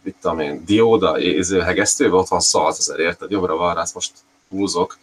[0.02, 1.18] mit tudom én, dióda,
[1.64, 3.30] hegesztő, ott van százezer, érted?
[3.30, 4.12] Jobbra van rá, most
[4.48, 4.98] húzok,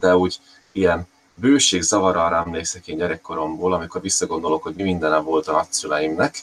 [0.00, 0.38] de úgy
[0.72, 6.38] ilyen bőség zavarra emlékszek én gyerekkoromból, amikor visszagondolok, hogy mi mindenem volt a nagyszüleimnek,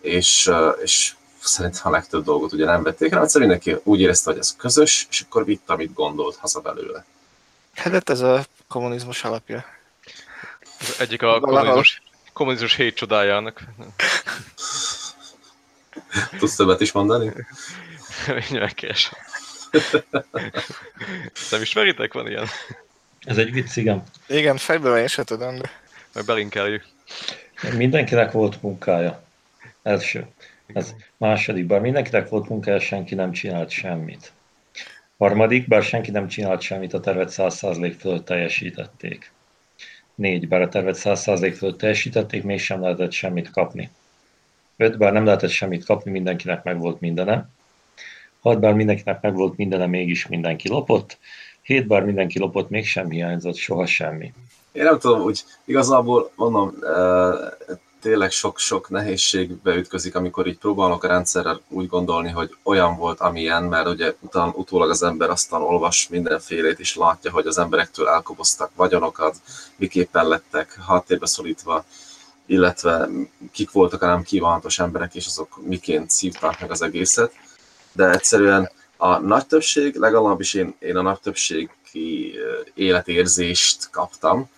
[0.00, 0.50] és,
[0.82, 1.14] és
[1.46, 5.06] szerintem a legtöbb dolgot ugye nem vették rá, egyszerűen mindenki úgy érezte, hogy ez közös,
[5.10, 7.04] és akkor vitt, amit gondolt haza belőle.
[7.74, 9.64] Hát ez a kommunizmus alapja.
[10.80, 12.02] Ez egyik a kommunizmus,
[12.32, 13.62] kommunizmus hét csodájának.
[16.38, 17.32] Tudsz többet is mondani?
[18.50, 19.18] Megkeresem.
[21.50, 22.12] Nem ismeritek?
[22.12, 22.46] Van ilyen?
[23.20, 24.02] Ez egy vicc, igen.
[24.26, 25.70] Igen, fejből én sem tudom, de...
[26.12, 26.84] Meg belinkeljük.
[27.72, 29.22] Mindenkinek volt munkája.
[29.82, 30.26] Első.
[30.66, 34.32] Ez második, bár mindenkinek volt munkája, senki nem csinált semmit.
[35.18, 39.32] Harmadik, bár senki nem csinált semmit, a tervet 100% fölött teljesítették.
[40.14, 43.90] Négy, bár a tervet 100% fölött teljesítették, mégsem lehetett semmit kapni.
[44.76, 47.48] Öt, bár nem lehetett semmit kapni, mindenkinek meg volt mindene.
[48.40, 51.18] Hat, bár mindenkinek meg volt mindene, mégis mindenki lopott.
[51.62, 54.32] Hét, bár mindenki lopott, mégsem hiányzott soha semmi.
[54.72, 57.32] Én nem tudom, úgy igazából mondom, eh,
[58.04, 63.62] tényleg sok-sok nehézségbe ütközik, amikor így próbálok a rendszerrel úgy gondolni, hogy olyan volt, amilyen,
[63.62, 68.70] mert ugye utána, utólag az ember aztán olvas mindenfélét, és látja, hogy az emberektől elkoboztak
[68.74, 69.36] vagyonokat,
[69.76, 71.84] miképpen lettek háttérbe szorítva,
[72.46, 73.08] illetve
[73.52, 77.32] kik voltak a nem kívánatos emberek, és azok miként szívták meg az egészet.
[77.92, 82.34] De egyszerűen a nagy többség, legalábbis én, én a nagy többségi
[82.74, 84.48] életérzést kaptam,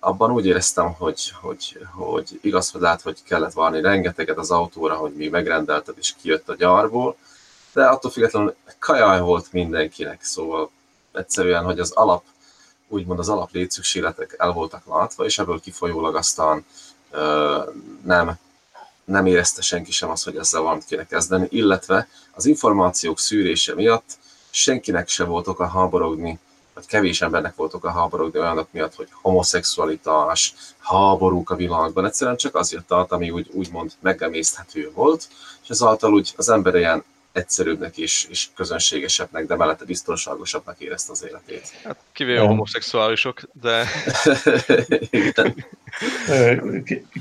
[0.00, 4.94] abban úgy éreztem, hogy, hogy, hogy igaz, hogy lehet, hogy kellett várni rengeteget az autóra,
[4.94, 7.16] hogy még megrendelted és kijött a gyárból,
[7.72, 10.70] de attól függetlenül kajaj volt mindenkinek, szóval
[11.12, 12.24] egyszerűen, hogy az alap,
[12.88, 16.64] úgymond az alap létszükségletek el voltak látva, és ebből kifolyólag aztán
[17.10, 17.62] ö,
[18.04, 18.38] nem,
[19.04, 24.18] nem érezte senki sem azt, hogy ezzel valamit kéne kezdeni, illetve az információk szűrése miatt
[24.50, 26.38] senkinek sem volt oka háborogni
[26.78, 32.54] vagy kevés embernek voltak a háborúk, olyanok miatt, hogy homoszexualitás, háborúk a világban, egyszerűen csak
[32.54, 35.28] az jött ami úgy, úgymond megemészthető volt,
[35.62, 41.24] és ezáltal úgy az ember ilyen egyszerűbbnek és, és közönségesebbnek, de mellette biztonságosabbnak érezte az
[41.28, 41.72] életét.
[41.84, 42.48] Hát kivéve a Jó.
[42.48, 43.84] homoszexuálisok, de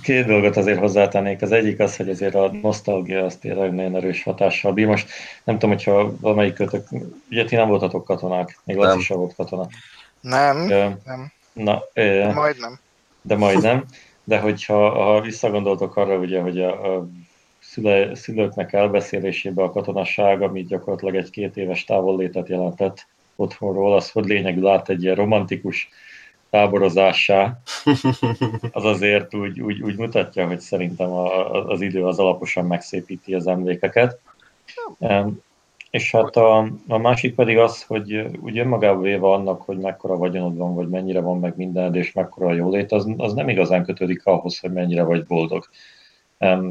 [0.04, 1.42] Két dolgot azért hozzátennék.
[1.42, 4.86] Az egyik az, hogy azért a nosztalgia az tényleg nagyon erős hatással bír.
[4.86, 5.10] Most
[5.44, 6.88] nem tudom, hogyha valamelyik kötök,
[7.30, 9.68] ugye ti nem voltatok katonák, még Laci sem volt katona.
[10.22, 12.80] Nem, Ö, nem, Na, ö, majdnem.
[13.22, 13.86] de majdnem.
[14.24, 17.08] De hogyha ha visszagondoltok arra, ugye, hogy a, a
[17.78, 24.26] szüle, szülőknek elbeszélésébe a katonasság, ami gyakorlatilag egy két éves távollétet jelentett otthonról, az hogy
[24.26, 25.90] lényegül át egy ilyen romantikus
[26.50, 27.60] táborozássá,
[28.72, 33.48] az azért úgy, úgy, úgy mutatja, hogy szerintem a, az idő az alaposan megszépíti az
[33.48, 34.20] emlékeket.
[35.00, 35.42] Em,
[35.90, 40.58] És hát a, a másik pedig az, hogy úgy önmagában véve annak, hogy mekkora vagyonod
[40.58, 44.26] van, vagy mennyire van meg mindened, és mekkora a jólét, az, az nem igazán kötődik
[44.26, 45.66] ahhoz, hogy mennyire vagy boldog.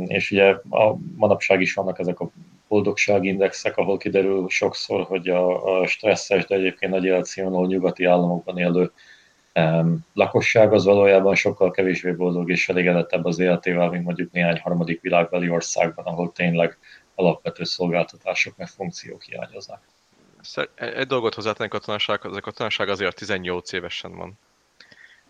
[0.07, 2.31] És ugye a manapság is vannak ezek a
[2.68, 8.90] boldogságindexek, ahol kiderül sokszor, hogy a, stresszes, de egyébként nagy életszínvonalú nyugati államokban élő
[10.12, 15.50] lakosság az valójában sokkal kevésbé boldog és elégedettebb az életével, mint mondjuk néhány harmadik világbeli
[15.50, 16.79] országban, ahol tényleg
[17.14, 19.81] alapvető szolgáltatások meg funkciók hiányoznak.
[20.40, 24.38] Szer- egy dolgot hozzátennék a katonasághoz, az a katonaság azért 18 évesen van.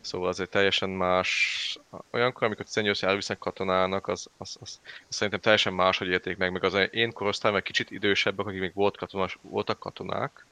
[0.06, 1.78] Szóval azért teljesen más.
[2.10, 6.36] Olyankor, amikor 18 év elvisznek katonának, az, az, az, az szerintem teljesen más, hogy érték
[6.36, 6.52] meg.
[6.52, 10.46] Meg az én korosztályom egy kicsit idősebbek, akik még volt katonas, voltak katonák,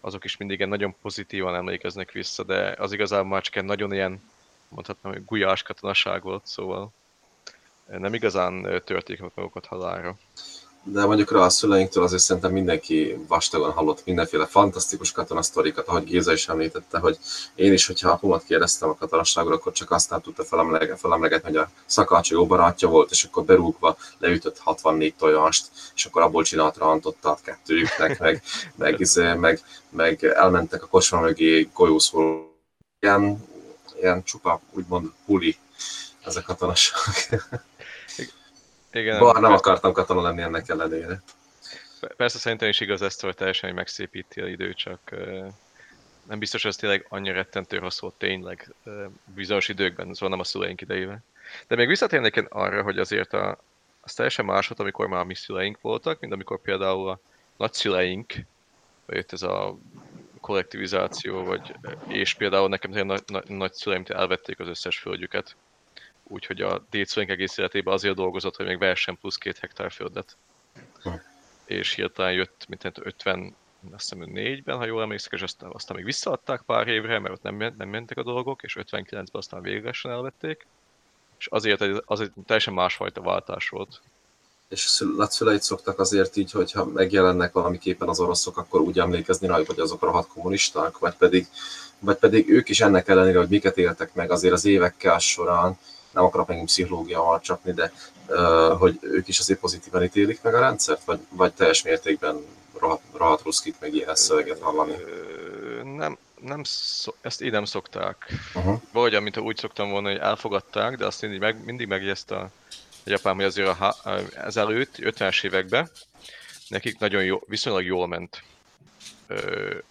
[0.00, 3.92] azok is mindig ilyen nagyon pozitívan emlékeznek vissza, de az igazából már csak egy nagyon
[3.92, 4.22] ilyen,
[4.68, 6.92] mondhatnám, hogy gulyás katonaság volt, szóval
[7.86, 10.16] nem igazán törték magukat halálra
[10.86, 16.32] de mondjuk rá a szüleinktől azért szerintem mindenki vastagon hallott mindenféle fantasztikus katonasztorikat, ahogy Géza
[16.32, 17.18] is említette, hogy
[17.54, 21.70] én is, hogyha apumat kérdeztem a katonasságról, akkor csak aztán tudta felemlegetni, felemlegetni hogy a
[21.86, 27.40] szakácsi jó barátja volt, és akkor berúgva leütött 64 tojást, és akkor abból csinált rantottat
[27.40, 28.42] kettőjüknek, meg,
[28.74, 32.52] meg, meg, meg, meg elmentek a kocsma mögé golyószól.
[33.00, 33.44] Ilyen,
[34.00, 35.56] ilyen csupa, úgymond huli
[36.24, 37.42] ez a katonasság.
[38.94, 41.22] Igen, Bár nem akartam katona lenni ennek ellenére.
[42.16, 45.14] Persze szerintem is igaz ezt, hogy teljesen hogy megszépíti a idő, csak
[46.28, 48.74] nem biztos, hogy ez tényleg annyira rettentő volt tényleg
[49.34, 51.22] bizonyos időkben, szóval nem a szüleink idejével.
[51.66, 53.58] De még visszatérnék én arra, hogy azért a,
[54.00, 57.18] az teljesen más volt, amikor már a mi szüleink voltak, mint amikor például a
[57.56, 58.32] nagyszüleink,
[59.06, 59.76] vagy itt ez a
[60.40, 61.74] kollektivizáció, vagy,
[62.06, 65.56] és például nekem nagy, nagy, nagyszüleim elvették az összes földjüket
[66.24, 70.36] úgyhogy a Décvőnk egész életében azért dolgozott, hogy még versen plusz két hektár földet.
[71.02, 71.10] Hm.
[71.64, 73.54] És hirtelen jött, mint 50,
[73.92, 77.42] azt hiszem 4-ben, ha jól emlékszek, és aztán, aztán még visszaadták pár évre, mert ott
[77.42, 80.66] nem, nem mentek a dolgok, és 59-ben aztán véglegesen elvették.
[81.38, 84.00] És azért az egy teljesen másfajta váltás volt.
[84.68, 89.54] És a nagyszüleit szoktak azért így, hogyha megjelennek valamiképpen az oroszok, akkor úgy emlékezni rá,
[89.66, 91.46] hogy azok rohadt kommunisták, vagy pedig,
[91.98, 95.78] vagy pedig ők is ennek ellenére, hogy miket éltek meg azért az évekkel során,
[96.14, 97.92] nem akarok megint pszichológiával csapni, de
[98.78, 102.44] hogy ők is azért pozitívan ítélik meg a rendszert, vagy, vagy teljes mértékben
[102.78, 104.94] rohadt, rohadt ruszkit meg ilyen szöveget hallani?
[105.96, 108.26] Nem, nem szok, ezt így nem szokták.
[108.54, 108.80] Uh-huh.
[108.92, 112.50] Vagy amit úgy szoktam volna, hogy elfogadták, de azt mindig, meg, mindig megjegyezte a
[113.04, 113.94] japán, hogy azért a,
[114.36, 115.90] ezelőtt, 50-es években
[116.68, 118.42] nekik nagyon jó, viszonylag jól ment.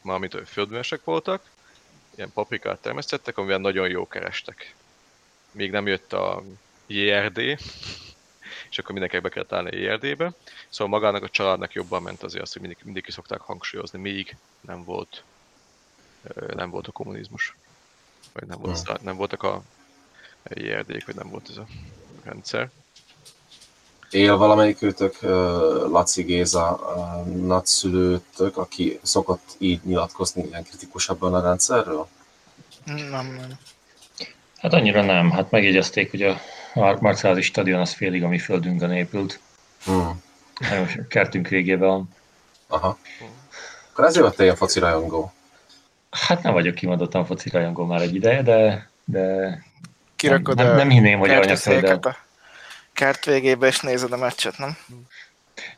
[0.01, 1.41] Már mint földművesek voltak,
[2.15, 4.75] ilyen paprikát termesztettek, amivel nagyon jó kerestek
[5.53, 6.43] még nem jött a
[6.87, 7.37] JRD,
[8.69, 10.33] és akkor mindenkinek be kellett állni a JRD-be.
[10.69, 14.35] Szóval magának a családnak jobban ment azért azt, hogy mindig, mindig ki szokták hangsúlyozni, még
[14.61, 15.23] nem volt,
[16.55, 17.55] nem volt a kommunizmus.
[18.33, 18.95] Vagy nem, volt, hmm.
[19.01, 19.61] nem voltak a
[20.43, 21.67] JRD-k, vagy nem volt ez a
[22.23, 22.69] rendszer.
[24.09, 25.21] Él valamelyik őtök,
[25.91, 26.79] Laci Géza,
[27.25, 32.07] nagyszülőtök, aki szokott így nyilatkozni ilyen kritikusabban a rendszerről?
[32.85, 33.59] Nem, nem.
[34.63, 35.31] Hát annyira nem.
[35.31, 36.39] Hát megjegyezték, hogy a
[36.99, 39.39] Marcellázi stadion az félig a mi földünkön épült.
[39.85, 40.21] Hmm.
[40.59, 42.09] A kertünk végében van.
[42.67, 42.97] Aha.
[43.91, 45.33] Akkor ezért vagy te ilyen foci rajongó?
[46.11, 49.57] Hát nem vagyok kimondottan foci rajongó már egy ideje, de, de
[50.15, 52.17] Kirakod nem, nem, nem hinném, hogy a
[52.93, 54.77] kert végébe és nézed a meccset, nem?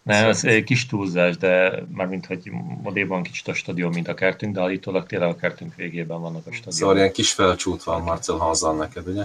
[0.02, 4.56] Nem, ez egy kis túlzás, de mármint, hogy modéban kicsit a stadion, mint a kertünk,
[4.56, 6.74] de állítólag tényleg a kertünk végében vannak a stadion.
[6.74, 9.24] Szóval ilyen kis felcsút van Marcel Hazan neked, ugye?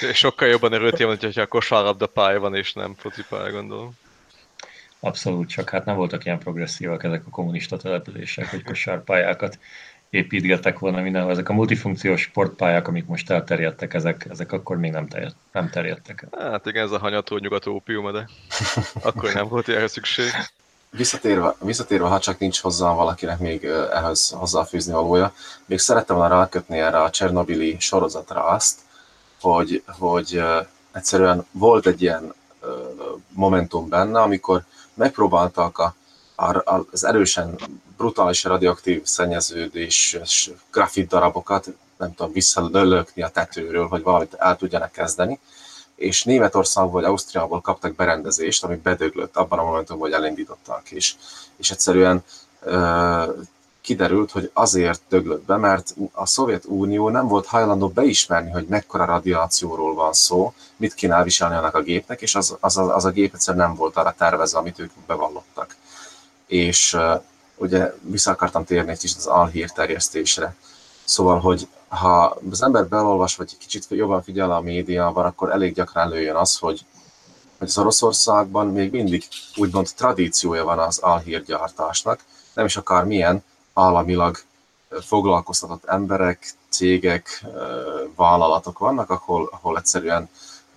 [0.12, 3.90] Sokkal jobban örültél, hogyha a kosárlabda pálya van, és nem foci pálya, gondolom.
[5.00, 9.58] Abszolút, csak hát nem voltak ilyen progresszívak ezek a kommunista települések, hogy kosárpályákat
[10.10, 11.30] építgettek volna mindenhol.
[11.30, 16.26] Ezek a multifunkciós sportpályák, amik most elterjedtek, ezek, ezek akkor még nem, terjed, nem terjedtek.
[16.38, 18.28] Hát igen, ez a hanyató nyugat ópium, de
[19.02, 20.30] akkor nem volt ilyen szükség.
[20.90, 25.32] Visszatérve, visszatérve, ha csak nincs hozzá valakinek még ehhez hozzáfűzni valója,
[25.66, 28.78] még szerettem volna rákötni erre a Csernobili sorozatra azt,
[29.40, 30.42] hogy, hogy
[30.92, 32.34] egyszerűen volt egy ilyen
[33.28, 35.94] momentum benne, amikor megpróbáltak a,
[36.90, 37.58] az erősen
[38.00, 40.18] brutális radioaktív szennyeződés,
[40.70, 41.66] grafit darabokat,
[41.98, 45.38] nem tudom, visszalölökni a tetőről, hogy valamit el tudjanak kezdeni.
[45.94, 51.16] És Németországból vagy Ausztriából kaptak berendezést, ami bedöglött abban a momentumban, hogy elindították is.
[51.56, 52.24] És egyszerűen
[53.80, 59.94] kiderült, hogy azért döglött be, mert a Szovjetunió nem volt hajlandó beismerni, hogy mekkora radiációról
[59.94, 63.66] van szó, mit kéne elviselni annak a gépnek, és az, az, az a gép egyszerűen
[63.66, 65.76] nem volt arra tervezve, amit ők bevallottak.
[66.46, 66.96] És
[67.60, 70.54] ugye vissza akartam térni egy kicsit az alhír terjesztésre.
[71.04, 76.08] Szóval, hogy ha az ember belolvas, vagy kicsit jobban figyel a médiában, akkor elég gyakran
[76.08, 76.84] lőjön az, hogy,
[77.58, 79.24] hogy az Oroszországban még mindig
[79.56, 82.20] úgymond tradíciója van az alhírgyártásnak,
[82.54, 83.42] nem is akár milyen
[83.74, 84.38] államilag
[85.00, 87.44] foglalkoztatott emberek, cégek,
[88.16, 90.28] vállalatok vannak, ahol, ahol egyszerűen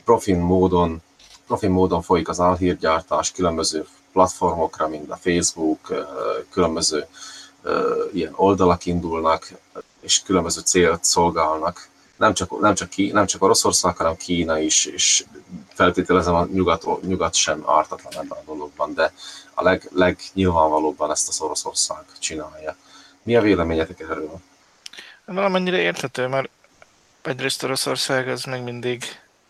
[0.03, 1.01] profin módon,
[1.47, 6.05] profin módon folyik az alhírgyártás különböző platformokra, mint a Facebook,
[6.51, 7.07] különböző
[8.14, 9.51] ilyen oldalak indulnak,
[10.01, 14.86] és különböző célt szolgálnak, nem csak, nem csak, ki, nem csak Oroszország, hanem Kína is,
[14.86, 15.26] és
[15.74, 19.14] feltételezem a nyugat, nyugat sem ártatlan ebben a dologban, de
[19.53, 22.76] a leg, legnyilvánvalóbban ezt az Oroszország csinálja.
[23.24, 24.39] Mi a véleményetek erről?
[25.26, 26.49] Valamennyire érthető, mert
[27.22, 29.03] egyrészt Oroszország az még mindig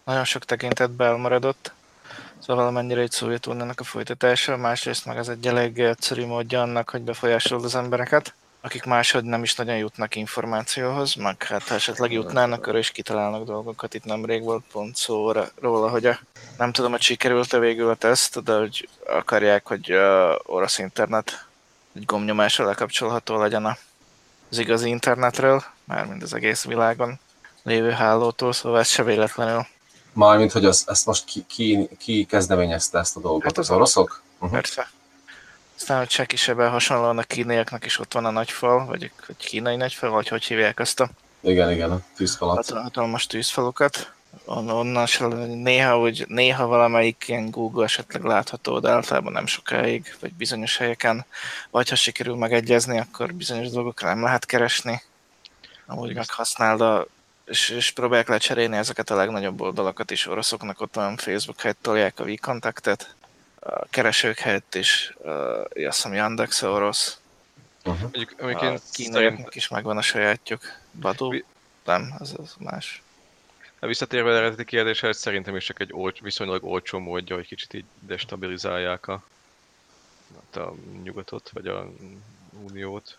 [0.04, 1.72] nagyon sok tekintetben elmaradott,
[2.46, 7.02] szóval valamennyire egy Szovjetuniónak a folytatása, másrészt meg az egy elég egyszerű módja annak, hogy
[7.02, 12.60] befolyásolod az embereket, akik máshogy nem is nagyon jutnak információhoz, meg hát ha esetleg jutnának,
[12.60, 13.94] akkor is kitalálnak dolgokat.
[13.94, 16.20] Itt nemrég volt pont szó róla, hogy a,
[16.58, 21.46] nem tudom, hogy sikerült-e végül a teszt, de hogy akarják, hogy a orosz internet
[21.96, 23.66] egy gomnyomásra lekapcsolható legyen
[24.50, 27.20] az igazi internetről, mármint az egész világon
[27.64, 29.66] lévő hálótól, szóval ez se véletlenül.
[30.14, 33.44] Mármint, hogy az, ezt most ki, ki, ki kezdeményezte ezt a dolgot?
[33.44, 34.22] Hát az, az oroszok?
[34.34, 34.52] Uh-huh.
[34.52, 34.92] Persze.
[35.76, 39.36] Aztán, hogy csak is ebben hasonlóan a kínaiaknak is ott van a nagyfal, vagy hogy
[39.38, 41.10] kínai nagyfal, vagy hogy hívják azt a...
[41.42, 42.70] Igen, igen, a tűzfalat.
[42.70, 44.12] A hatalmas tűzfalukat.
[44.46, 50.16] On, onnan se, néha, hogy néha valamelyik ilyen Google esetleg látható, de általában nem sokáig,
[50.20, 51.26] vagy bizonyos helyeken.
[51.72, 55.02] Vagy ha sikerül megegyezni, akkor bizonyos dolgokra nem lehet keresni.
[55.86, 57.08] Amúgy meghasználd a
[57.46, 60.28] és, és próbálják lecserélni ezeket a legnagyobb oldalakat is.
[60.28, 63.16] Oroszoknak ott van Facebook helyett tolják a V-kontaktet,
[63.60, 67.18] a keresők helyett is, uh, azt hiszem Yandex orosz.
[67.86, 68.02] Uh-huh.
[68.02, 70.62] Mondjuk, a kínaiaknak is megvan a sajátjuk.
[70.92, 71.40] Badu?
[71.86, 73.02] Nem, az, az más.
[73.80, 77.74] A visszatérve az eredeti kérdéshez, szerintem is csak egy olcs, viszonylag olcsó módja, hogy kicsit
[77.74, 79.24] így destabilizálják a,
[80.36, 80.74] hát a
[81.04, 81.90] nyugatot, vagy a
[82.64, 83.18] uniót.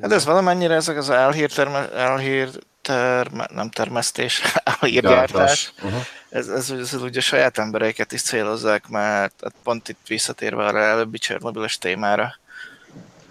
[0.00, 2.48] Hát ez valamennyire ezek az elhír, terme, elhír
[2.86, 4.42] terme, nem termesztés,
[4.80, 5.72] elhírgyártás.
[5.82, 6.00] Uh-huh.
[6.28, 10.80] Ez, ez, ez, ez, ugye saját embereiket is célozzák, mert hát pont itt visszatérve arra
[10.82, 12.38] előbbi Csernobilos témára,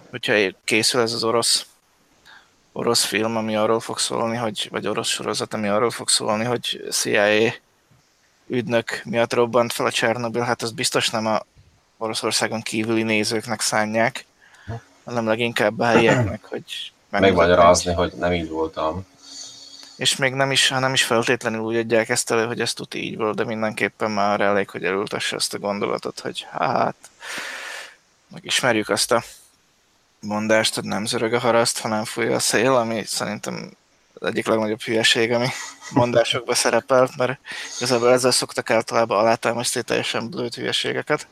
[0.09, 0.33] hogyha
[0.63, 1.65] készül ez az orosz
[2.71, 6.83] orosz film, ami arról fog szólni, hogy, vagy orosz sorozat, ami arról fog szólni, hogy
[6.91, 7.53] CIA
[8.47, 11.41] ügynök miatt robbant fel a Csernobil, hát az biztos nem a
[11.97, 14.25] Oroszországon kívüli nézőknek szánják,
[15.05, 19.05] hanem leginkább a helyieknek, hogy megmagyarázni, hogy nem így voltam.
[19.95, 23.17] És még nem is, nem is feltétlenül úgy adják ezt elő, hogy ez tud így
[23.17, 26.95] volt, de mindenképpen már elég, hogy elültesse ezt a gondolatot, hogy hát,
[28.27, 29.23] megismerjük azt a
[30.19, 33.71] mondást, hogy nem zörög a haraszt, hanem fúj a szél, ami szerintem
[34.13, 35.47] az egyik legnagyobb hülyeség, ami
[35.89, 37.39] mondásokban szerepelt, mert
[37.75, 41.27] igazából ezzel szoktak általában alátámasztani teljesen blőtt hülyeségeket.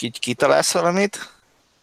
[0.00, 1.32] Így kitalálsz valamit,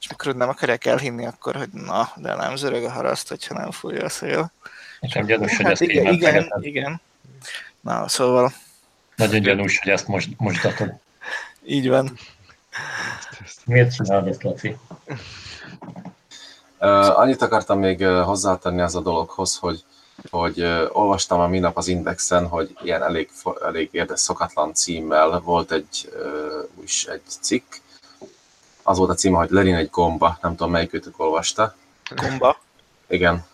[0.01, 3.71] és mikor nem akarják elhinni, akkor, hogy na, de nem zörög a haraszt, hogyha nem
[3.71, 4.51] fúj a szél.
[5.01, 7.01] Nekem gyanús, hogy hát ezt igen, igen, igen.
[7.79, 8.53] Na, szóval...
[9.15, 10.67] Nagyon gyanús, hogy ezt most, most
[11.65, 12.17] Így van.
[13.65, 14.75] Miért csinálod ezt, Laci?
[16.79, 19.83] Uh, annyit akartam még hozzátenni ez a dologhoz, hogy,
[20.29, 23.29] hogy uh, olvastam a minap az Indexen, hogy ilyen elég,
[23.65, 27.73] elég érdes szokatlan címmel volt egy, uh, is egy cikk.
[28.83, 31.75] Az volt a címe, hogy Lenin egy gomba, nem tudom melyikőtök olvasta.
[32.15, 32.59] Gomba?
[33.07, 33.49] Igen.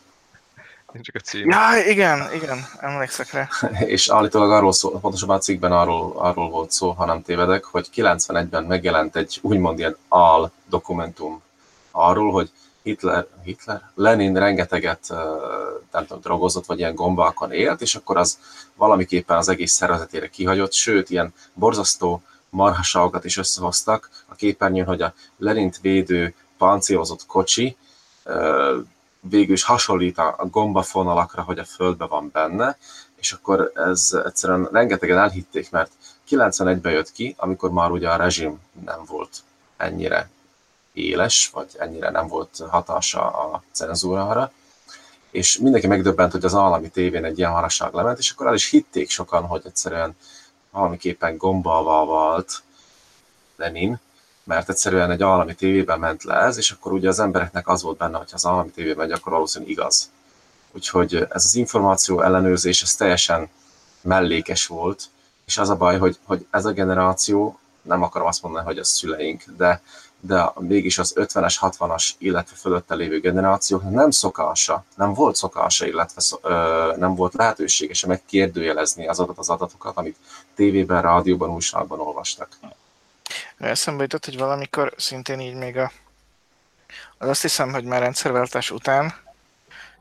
[0.94, 1.50] Én csak a cím.
[1.50, 3.50] Ja, igen, igen, emlékszek rá.
[3.96, 7.90] és állítólag arról szó, pontosabban a cikkben arról, arról volt szó, ha nem tévedek, hogy
[7.96, 11.42] 91-ben megjelent egy úgymond ilyen al dokumentum
[11.92, 12.52] arról, hogy
[12.84, 15.08] Hitler, Hitler, Lenin rengeteget
[15.92, 18.40] nem tudom, drogozott, vagy ilyen gombákon élt, és akkor az
[18.76, 25.14] valamiképpen az egész szervezetére kihagyott, sőt, ilyen borzasztó marhaságokat is összehoztak a képernyőn, hogy a
[25.38, 27.78] Lenint védő páncélozott kocsi
[29.30, 32.78] végül is hasonlít a gombafonalakra, hogy a földbe van benne,
[33.16, 35.92] és akkor ez egyszerűen rengetegen elhitték, mert
[36.30, 39.44] 91-ben jött ki, amikor már ugye a rezsim nem volt
[39.78, 40.30] ennyire
[40.94, 44.52] éles, vagy ennyire nem volt hatása a cenzúrára,
[45.32, 48.70] és mindenki megdöbbent, hogy az állami tévén egy ilyen haraság lement, és akkor el is
[48.70, 50.16] hitték sokan, hogy egyszerűen
[50.72, 52.64] valamiképpen gombalval volt
[53.56, 54.00] Lenin,
[54.48, 57.98] mert egyszerűen egy állami tévében ment le ez, és akkor ugye az embereknek az volt
[57.98, 60.12] benne, hogy az állami tévében megy, akkor valószínűleg igaz.
[60.72, 63.50] Úgyhogy ez az információ ellenőrzés, ez teljesen
[64.02, 65.04] mellékes volt,
[65.46, 68.84] és az a baj, hogy, hogy ez a generáció, nem akarom azt mondani, hogy a
[68.84, 69.82] szüleink, de
[70.20, 76.22] de mégis az 50-es, 60-as, illetve fölötte lévő generációk nem szokása, nem volt szokása, illetve
[76.42, 80.18] ö, nem volt lehetősége sem megkérdőjelezni azokat az adatokat, amit
[80.56, 82.50] tévében, rádióban, újságban olvastak.
[83.58, 85.92] Eszembe jutott, hogy valamikor szintén így még a...
[87.18, 89.14] Az azt hiszem, hogy már rendszerváltás után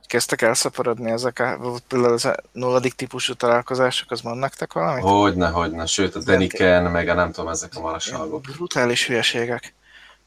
[0.06, 1.58] kezdtek elszaporodni ezek a,
[1.88, 5.02] például az a nulladik típusú találkozások, az van nektek valamit?
[5.02, 8.40] Hogyne, hogyne, sőt a Deniken, meg a nem tudom, ezek a marasságok.
[8.40, 9.74] Brutális hülyeségek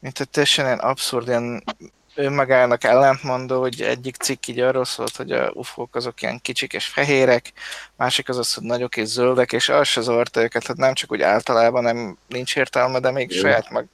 [0.00, 1.64] mint egy teljesen ilyen abszurd, ilyen
[2.14, 6.86] önmagának ellentmondó, hogy egyik cikk így arról szólt, hogy a ufók azok ilyen kicsik és
[6.86, 7.52] fehérek,
[7.96, 11.12] másik az az, hogy nagyok és zöldek, és az se zavarta őket, hát nem csak
[11.12, 13.40] úgy általában nem nincs értelme, de még Jó.
[13.40, 13.86] saját, mag,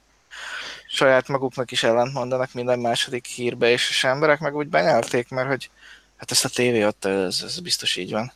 [0.87, 5.69] saját maguknak is ellentmondanak minden második hírbe, és az emberek meg úgy benyelték, mert hogy
[6.17, 8.31] hát ezt a tévé adta, ez, ez biztos így van.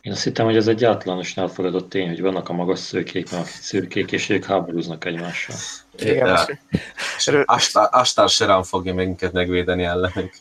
[0.00, 3.40] Én azt hittem, hogy ez egy általánosan elfogadott tény, hogy vannak a magas szőkék, meg
[3.40, 5.56] a szürkék, és ők háborúznak egymással.
[5.96, 6.46] Igen, Ja.
[7.26, 10.34] Erről- Astár, Astár Serán fogja minket megvédeni ellenük.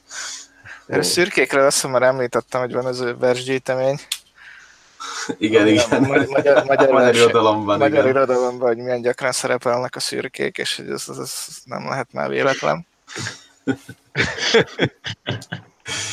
[0.88, 4.00] Erről szürkékről azt már említettem, hogy van ez a versgyűjtemény.
[5.38, 6.02] Igen, a igen.
[6.02, 8.08] Magyar, magyar, magyar, irodalomban, magyar igen.
[8.08, 12.30] irodalomban, hogy milyen gyakran szerepelnek a szürkék, és hogy ez, ez, ez nem lehet már
[12.30, 12.88] véletlen.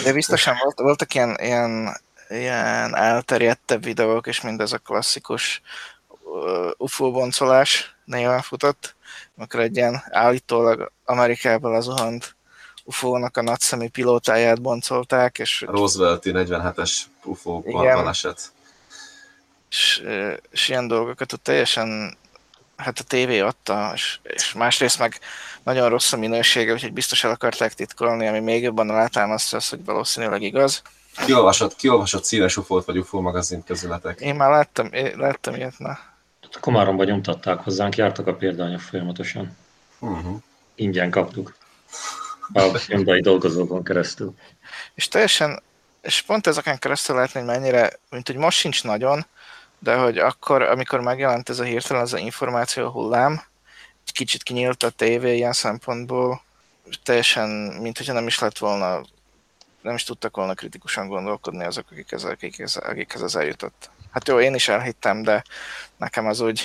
[0.05, 5.63] De biztosan volt, voltak ilyen, ilyen, ilyen elterjedtebb videók, és mindez a klasszikus
[6.77, 8.97] UFO boncolás néven futott,
[9.37, 12.37] amikor egy ilyen állítólag Amerikából az zuhant
[12.85, 18.53] UFO-nak a nagyszemű pilótáját boncolták, és A Roosevelt-i 47-es UFO baleset.
[19.71, 20.03] és,
[20.51, 22.17] és ilyen dolgokat ott teljesen
[22.77, 25.19] hát a tévé adta, és, és másrészt meg
[25.63, 29.85] nagyon rossz a minősége, úgyhogy biztos el akarták titkolni, ami még jobban alátámasztja azt, hogy
[29.85, 30.83] valószínűleg igaz.
[31.25, 34.21] Kiolvasott, kiolvasott színes UFO-t vagy UFO magazint közületek.
[34.21, 35.99] Én már láttam, én láttam ilyet, na.
[36.61, 39.57] Komáromban nyomtatták hozzánk, jártak a példányok folyamatosan.
[39.99, 40.37] Uh-huh.
[40.75, 41.57] Ingyen kaptuk.
[42.53, 44.35] A nyomdai dolgozókon keresztül.
[44.95, 45.63] És teljesen,
[46.03, 49.27] és pont ezeken keresztül látni, hogy mennyire, mint hogy most sincs nagyon,
[49.79, 53.43] de hogy akkor, amikor megjelent ez a hirtelen ez a információ hullám,
[54.07, 56.43] egy kicsit kinyílt a tévé ilyen szempontból,
[57.03, 57.49] teljesen,
[57.81, 59.01] mint hogyha nem is lett volna,
[59.81, 63.91] nem is tudtak volna kritikusan gondolkodni azok, akik ez, akik ez, akikhez ez eljutott.
[64.13, 65.45] Hát jó, én is elhittem, de
[65.97, 66.61] nekem az úgy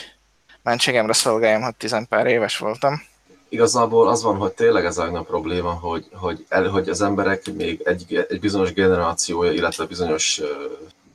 [0.62, 3.04] mentségemre szolgáljam, hogy tizen pár éves voltam.
[3.50, 7.82] Igazából az van, hogy tényleg ez a probléma, hogy, hogy, el, hogy az emberek még
[7.86, 10.42] egy, egy bizonyos generációja, illetve bizonyos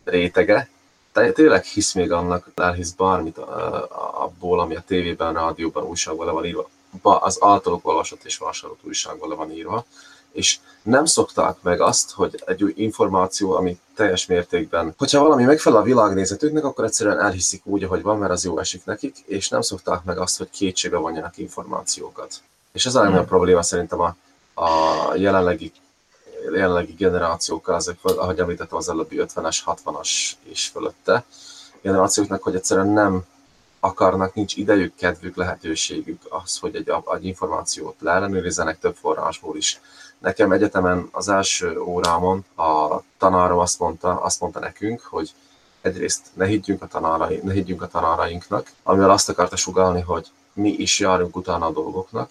[0.05, 0.69] rétege,
[1.13, 3.45] te- tényleg hisz még annak, elhisz bármit uh,
[4.23, 6.69] abból, ami a tévében, rádióban, újságban le van írva,
[7.03, 9.85] az általuk olvasott és vásárolt újságban le van írva,
[10.33, 15.81] és nem szokták meg azt, hogy egy új információ, ami teljes mértékben, hogyha valami megfelel
[15.81, 19.61] a világnézetüknek, akkor egyszerűen elhiszik úgy, ahogy van, mert az jó esik nekik, és nem
[19.61, 22.35] szokták meg azt, hogy kétségbe vonjanak információkat.
[22.73, 24.17] És ez a legnagyobb probléma szerintem a,
[24.55, 25.73] a jelenlegi,
[26.53, 31.25] jelenlegi generációkkal, ezek, ahogy említettem az előbbi 50-es, 60-as és fölötte
[31.83, 33.25] generációknak, hogy egyszerűen nem
[33.81, 39.81] akarnak, nincs idejük, kedvük, lehetőségük az, hogy egy, egy információt leellenőrizzenek több forrásból is.
[40.19, 45.35] Nekem egyetemen az első órámon a tanárom azt mondta, azt mondta nekünk, hogy
[45.81, 50.69] egyrészt ne higgyünk a, tanárai, ne higgyünk a tanárainknak, amivel azt akarta sugalni, hogy mi
[50.69, 52.31] is járunk utána a dolgoknak.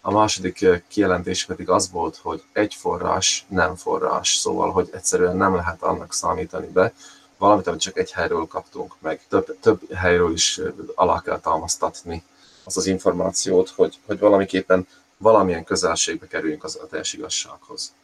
[0.00, 5.54] A második kijelentés pedig az volt, hogy egy forrás nem forrás, szóval, hogy egyszerűen nem
[5.54, 6.92] lehet annak számítani be,
[7.38, 9.20] valamit, amit csak egy helyről kaptunk meg.
[9.28, 10.60] Több, több helyről is
[10.94, 12.24] alá kell támasztatni
[12.64, 14.86] az az információt, hogy, hogy valamiképpen
[15.16, 17.94] valamilyen közelségbe kerüljünk az a teljes igazsághoz.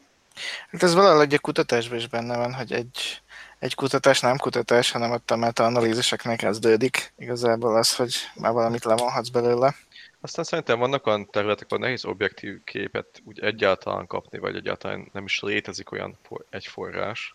[0.71, 3.23] Hát ez valahol egy kutatásban is benne van, hogy egy,
[3.59, 7.13] egy kutatás nem kutatás, hanem ott a meta-analíziseknek kezdődik.
[7.19, 9.75] Igazából az, hogy már valamit levonhatsz belőle.
[10.21, 15.25] Aztán szerintem vannak olyan területek, ahol nehéz objektív képet úgy egyáltalán kapni, vagy egyáltalán nem
[15.25, 17.35] is létezik olyan for, egy forrás.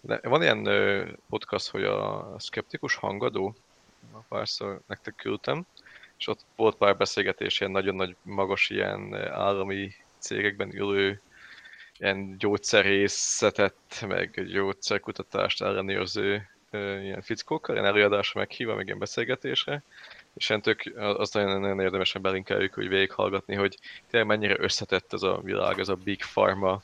[0.00, 0.68] De van ilyen
[1.28, 3.54] podcast, hogy a Skeptikus Hangadó,
[4.28, 5.66] párszor nektek küldtem,
[6.18, 11.20] és ott volt pár beszélgetés ilyen nagyon nagy magas ilyen ö, állami cégekben ülő
[11.98, 19.82] ilyen gyógyszerészetet, meg gyógyszerkutatást ellenőrző ö, ilyen fickókkal, ilyen előadásra meghívva, meg ilyen beszélgetésre,
[20.34, 23.78] és ilyen tök, az nagyon, nagyon érdemesen belinkeljük, hogy végighallgatni, hogy
[24.10, 26.82] tényleg mennyire összetett ez a világ, ez a big pharma,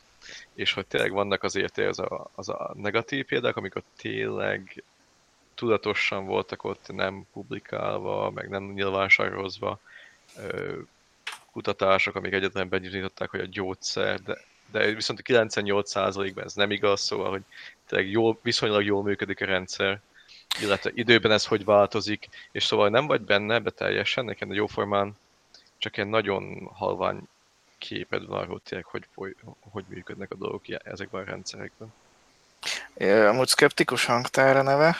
[0.54, 4.84] és hogy tényleg vannak azért az a, az a negatív példák, amikor tényleg
[5.60, 9.48] tudatosan voltak ott nem publikálva, meg nem nyilvánosságra
[10.36, 10.78] ö,
[11.52, 14.38] kutatások, amik egyetlen bebizonyították, hogy a gyógyszer, de,
[14.70, 17.42] de viszont a 98%-ban ez nem igaz, szóval, hogy
[17.86, 20.00] tényleg jól, viszonylag jól működik a rendszer,
[20.60, 25.16] illetve időben ez hogy változik, és szóval nem vagy benne ebbe teljesen, nekem jóformán
[25.78, 27.28] csak egy nagyon halvány
[27.78, 29.36] képed van arról tényleg, hogy, hogy,
[29.70, 31.92] hogy működnek a dolgok ezekben a rendszerekben.
[33.28, 34.96] Amúgy szkeptikus hangtára neve,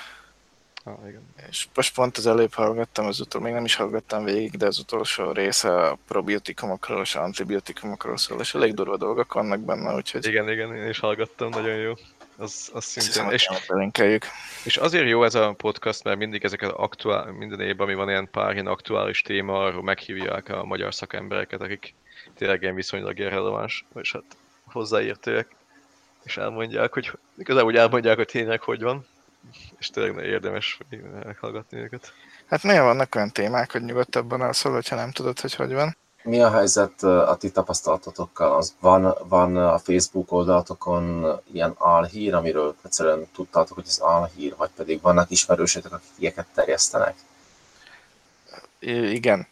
[0.85, 1.23] Ah, igen.
[1.49, 4.79] és most pont az előbb hallgattam, az utol, még nem is hallgattam végig, de az
[4.79, 10.51] utolsó része a probiotikumokról és antibiotikumokról szól, és elég durva dolgok vannak benne, úgyhogy igen,
[10.51, 11.93] igen, én is hallgattam, nagyon jó.
[12.37, 13.25] Az, az hiszem, szintén.
[13.25, 13.67] hogy És, és...
[13.67, 14.25] belinkeljük.
[14.65, 18.09] és azért jó ez a podcast, mert mindig ezek az aktuál, minden évben, ami van
[18.09, 21.95] ilyen pár ilyen aktuális téma, arról meghívják a magyar szakembereket, akik
[22.35, 25.49] tényleg ilyen viszonylag irreleváns, és hát hozzáértőek,
[26.23, 29.07] és elmondják, hogy igazából hogy elmondják, hogy tényleg hogy van,
[29.79, 30.79] és tényleg érdemes
[31.25, 32.13] meghallgatni őket.
[32.47, 35.97] Hát néha vannak olyan témák, hogy nyugodtabban elszól, hogyha nem tudod, hogy hogy van.
[36.23, 38.57] Mi a helyzet a ti tapasztalatokkal?
[38.57, 44.71] Az van, van a Facebook oldalatokon ilyen álhír, amiről egyszerűen tudtátok, hogy ez álhír, vagy
[44.77, 47.15] pedig vannak ismerősökök, akik ilyeket terjesztenek?
[48.79, 49.47] I- igen.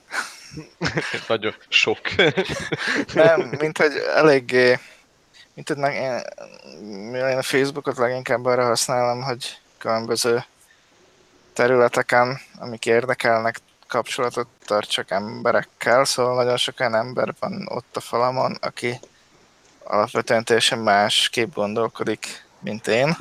[1.28, 1.98] Nagyon sok.
[3.14, 4.78] Nem, mint hogy eléggé,
[5.54, 6.22] mint hogy én,
[7.14, 10.44] én a Facebookot leginkább arra használom, hogy különböző
[11.52, 18.56] területeken, amik érdekelnek, kapcsolatot tartsak emberekkel, szóval nagyon sok olyan ember van ott a falamon,
[18.60, 19.00] aki
[19.84, 23.16] alapvetően teljesen másképp gondolkodik, mint én.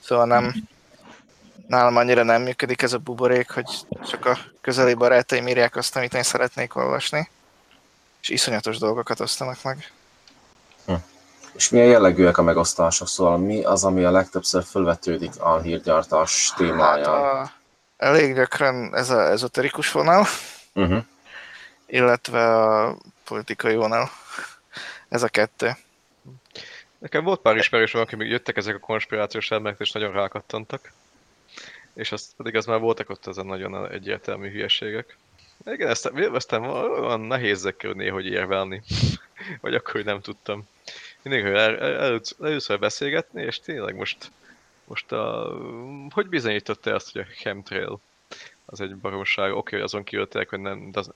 [0.00, 0.54] Szóval nem,
[1.66, 3.70] nálam annyira nem működik ez a buborék, hogy
[4.08, 7.30] csak a közeli barátaim írják azt, amit én szeretnék olvasni,
[8.20, 9.92] és iszonyatos dolgokat osztanak meg.
[10.86, 10.94] Hm.
[11.58, 13.08] És milyen jellegűek a megosztások?
[13.08, 17.04] Szóval mi az, ami a legtöbbször fölvetődik a hírgyártás témáján?
[17.04, 17.52] Hát a
[17.96, 20.26] elég gyakran ez a ezoterikus vonal,
[20.74, 21.04] uh-huh.
[21.86, 24.10] illetve a politikai vonal.
[25.08, 25.76] Ez a kettő.
[26.98, 30.92] Nekem volt pár ismerősöm, akik még jöttek ezek a konspirációs elméletek, és nagyon rákattantak.
[31.94, 35.16] És azt pedig az már voltak ott ezen nagyon egyértelmű hülyeségek.
[35.66, 38.82] Igen, ezt aztán olyan nehéz ezekkel néhogy érvelni.
[39.60, 40.68] Vagy akkor, hogy nem tudtam.
[41.28, 44.30] Mindig, hogy el, el, először beszélgetni, és tényleg most
[44.88, 45.54] most a,
[46.10, 48.00] hogy bizonyította azt, hogy a chemtrail
[48.64, 49.50] az egy baromság?
[49.50, 51.12] Oké, okay, azon kijöttek, hogy nem doesn't,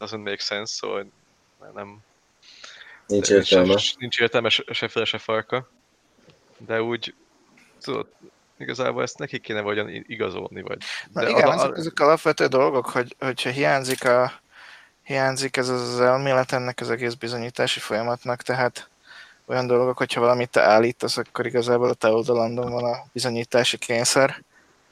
[0.00, 1.10] doesn't make sense, szóval
[1.74, 1.98] nem...
[3.06, 3.76] Nincs értelme.
[3.76, 5.68] Se, nincs értelme se, se fele, se farka.
[6.56, 7.14] De úgy,
[7.82, 8.06] tudod,
[8.56, 10.78] igazából ezt neki kéne vagyon igazolni, vagy...
[11.12, 14.32] Na de igen, az, ezek, ezek alapvető dolgok, hogy, hogyha hiányzik, a,
[15.02, 18.88] hiányzik ez az elmélet ennek az egész bizonyítási folyamatnak, tehát
[19.48, 24.42] olyan dolgok, hogyha valamit te állítasz, akkor igazából a te oldalandon van a bizonyítási kényszer.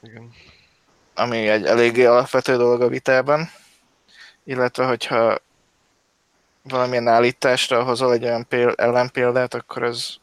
[0.03, 0.31] Igen.
[1.15, 3.49] Ami egy eléggé alapvető dolog a vitában.
[4.43, 5.37] Illetve, hogyha
[6.61, 10.17] valamilyen állításra hozol egy olyan péld, ellenpéldát, akkor az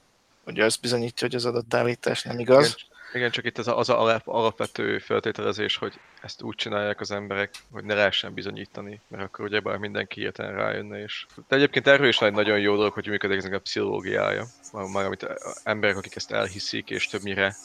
[0.47, 2.66] ugye az bizonyítja, hogy az adott állítás nem igaz.
[2.66, 7.55] Igen, igen, csak itt ez az alap, alapvető feltételezés, hogy ezt úgy csinálják az emberek,
[7.73, 11.27] hogy ne lehessen bizonyítani, mert akkor ugye bár mindenki hirtelen rájönne is.
[11.49, 15.27] De egyébként erről is egy nagyon jó dolog, hogy működik ezek a pszichológiája, már amit
[15.62, 17.57] emberek, akik ezt elhiszik, és többnyire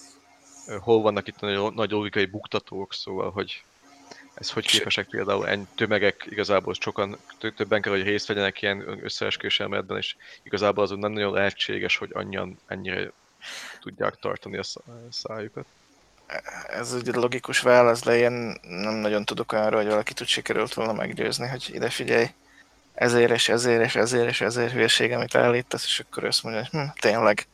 [0.80, 3.64] hol vannak itt a nagy, nagy logikai buktatók, szóval, hogy
[4.34, 7.18] ez hogy képesek például ennyi tömegek, igazából sokan,
[7.56, 12.10] többen kell, hogy részt vegyenek ilyen összeesküvés elméletben, és igazából azon nem nagyon lehetséges, hogy
[12.14, 13.12] annyian ennyire
[13.82, 14.64] tudják tartani a
[15.10, 15.66] szájukat.
[16.68, 20.94] Ez egy logikus válasz, de én nem nagyon tudok arra, hogy valaki tud sikerült volna
[20.94, 22.28] meggyőzni, hogy ide figyelj,
[22.94, 26.80] ezért és ezért és ezért és ezért hülyeség, amit állítasz, és akkor azt mondja, hogy
[26.80, 27.48] hm, tényleg.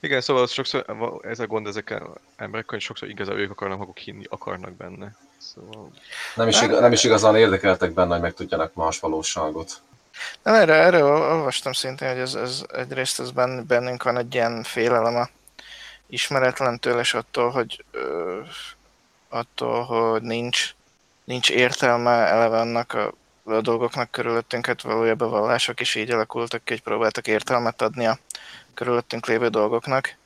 [0.00, 0.84] Igen, szóval sokszor
[1.22, 5.16] ez a gond ezekkel emberekkel, hogy sokszor igazából ők akarnak maguk hinni, akarnak benne.
[5.38, 5.90] Szóval...
[6.34, 9.80] Nem, is, nem is igazán érdekeltek benne, hogy megtudjanak más valóságot.
[10.42, 13.30] Nem, erre, erre olvastam szintén, hogy ez, ez egyrészt ez
[13.66, 15.28] bennünk van egy ilyen félelem a
[16.06, 18.40] ismeretlentől, és attól, hogy ö,
[19.28, 20.74] attól, hogy nincs,
[21.24, 23.14] nincs értelme eleve annak a,
[23.44, 28.18] a dolgoknak körülöttünk, hát valójában vallások is így alakultak ki, hogy próbáltak értelmet adni a
[28.74, 30.16] körülöttünk lévő dolgoknak,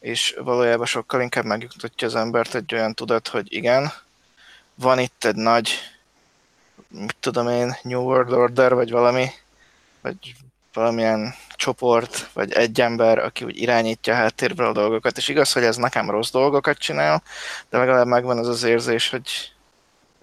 [0.00, 3.92] és valójában sokkal inkább megjutatja az embert egy olyan tudat, hogy igen,
[4.74, 5.70] van itt egy nagy,
[6.88, 9.30] mit tudom én, New World Order, vagy valami,
[10.02, 10.34] vagy
[10.72, 15.62] valamilyen csoport, vagy egy ember, aki úgy irányítja a háttérből a dolgokat, és igaz, hogy
[15.62, 17.22] ez nekem rossz dolgokat csinál,
[17.70, 19.52] de legalább megvan az az érzés, hogy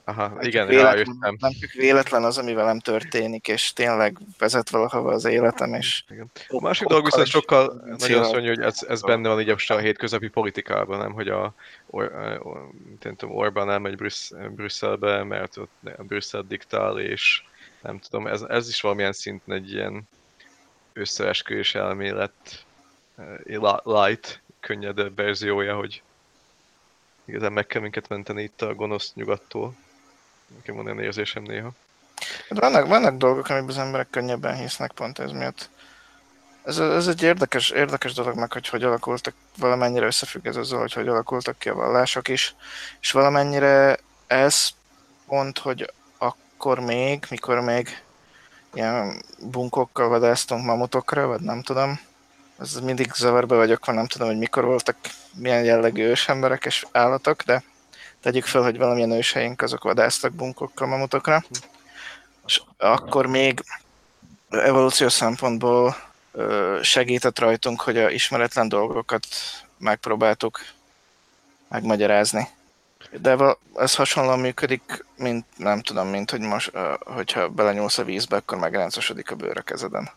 [0.09, 5.25] Aha, igen, véletlen, nem csak véletlen az, ami velem történik, és tényleg vezet valahova az
[5.25, 6.03] életem, és...
[6.09, 6.31] Igen.
[6.47, 10.27] A másik dolog viszont sokkal nagyon szörnyű, hogy ez, ez benne van így a hétköznapi
[10.27, 11.53] politikában, nem, hogy a,
[11.89, 12.11] or,
[13.01, 17.43] nem tudom, Orbán elmegy Brüssz, Brüsszelbe, mert ott Brüsszel diktál, és
[17.81, 20.07] nem tudom, ez, ez is valamilyen szinten egy ilyen
[20.93, 22.65] összeesküvés elmélet
[23.17, 26.01] eh, light, könnyedebb verziója, hogy
[27.25, 29.75] igazán meg kell minket menteni itt a gonosz nyugattól.
[30.55, 31.71] Nekem van olyan érzésem néha.
[32.49, 35.69] Hát vannak, vannak dolgok, amiben az emberek könnyebben hisznek pont ez miatt.
[36.63, 40.93] Ez, ez egy érdekes, érdekes dolog meg, hogy hogy alakultak, valamennyire összefügg ez azzal, hogy
[40.93, 42.55] hogy alakultak ki a vallások is,
[43.01, 44.69] és valamennyire ez
[45.25, 45.93] pont, hogy
[46.59, 48.03] akkor még, mikor még
[48.73, 51.99] ilyen bunkokkal vadásztunk mamutokra, vagy nem tudom.
[52.59, 54.95] Ez mindig zavarba vagyok, mert nem tudom, hogy mikor voltak
[55.33, 57.63] milyen jellegű ősemberek és állatok, de
[58.21, 61.43] tegyük fel, hogy valamilyen őseink azok vadásztak bunkokkal mamutokra.
[62.45, 63.63] És akkor még
[64.49, 65.95] evolúciós szempontból
[66.81, 69.25] segített rajtunk, hogy a ismeretlen dolgokat
[69.77, 70.59] megpróbáltuk
[71.67, 72.47] megmagyarázni.
[73.11, 78.57] De ez hasonlóan működik, mint nem tudom, mint hogy most, hogyha belenyúlsz a vízbe, akkor
[78.57, 80.09] megráncosodik a bőr a kezeden.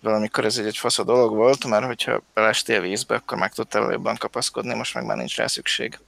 [0.00, 3.92] Valamikor ez egy, egy fasz a dolog volt, mert hogyha belestél vízbe, akkor meg tudtál
[3.92, 5.98] jobban kapaszkodni, most meg már nincs rá szükség.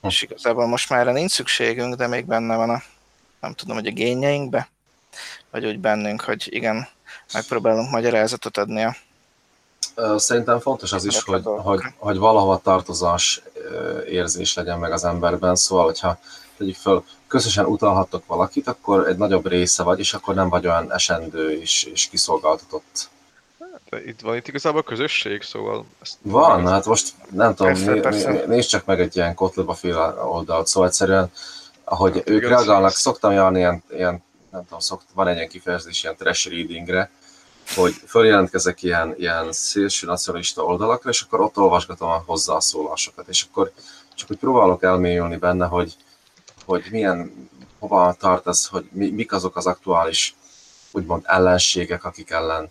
[0.00, 0.06] Hm.
[0.06, 2.82] És igazából most már erre nincs szükségünk, de még benne van a,
[3.40, 4.68] nem tudom, hogy a génjeinkbe,
[5.50, 6.88] vagy úgy bennünk, hogy igen,
[7.32, 8.96] megpróbálunk magyarázatot adni a
[10.16, 13.42] Szerintem fontos az is, hogy, hogy, hogy valahova tartozás
[14.08, 16.18] érzés legyen meg az emberben, szóval, hogyha
[16.56, 20.92] tegyük föl, közösen utalhattok valakit, akkor egy nagyobb része vagy, és akkor nem vagy olyan
[20.92, 23.08] esendő és, és kiszolgáltatott.
[23.90, 25.84] De itt van itt igazából a közösség, szóval...
[26.02, 28.44] Ezt van, nem hát most nem tudom, persze, né, persze.
[28.46, 31.30] nézd csak meg egy ilyen kotleba fél oldalt, szóval egyszerűen,
[31.84, 36.02] ahogy hát, ők reagálnak, szoktam járni ilyen, ilyen nem tudom, szokt, van egy ilyen kifejezés
[36.02, 37.10] ilyen trash readingre,
[37.74, 43.72] hogy följelentkezek ilyen, ilyen szélső nacionalista oldalakra, és akkor ott olvasgatom a hozzászólásokat, és akkor
[44.14, 45.96] csak úgy próbálok elmélyülni benne, hogy,
[46.64, 47.48] hogy milyen,
[47.78, 50.34] hova tart ez, hogy mi, mik azok az aktuális
[50.90, 52.70] úgymond ellenségek, akik ellen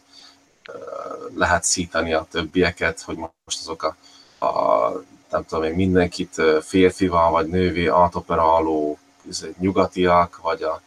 [1.36, 3.96] lehet szítani a többieket, hogy most azok a,
[4.46, 4.92] a
[5.30, 8.98] nem tudom én, mindenkit férfival vagy nővé átoperáló
[9.58, 10.82] nyugatiak, vagy a,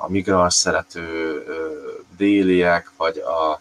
[0.00, 1.44] a migráns szerető
[2.16, 3.60] déliek, vagy a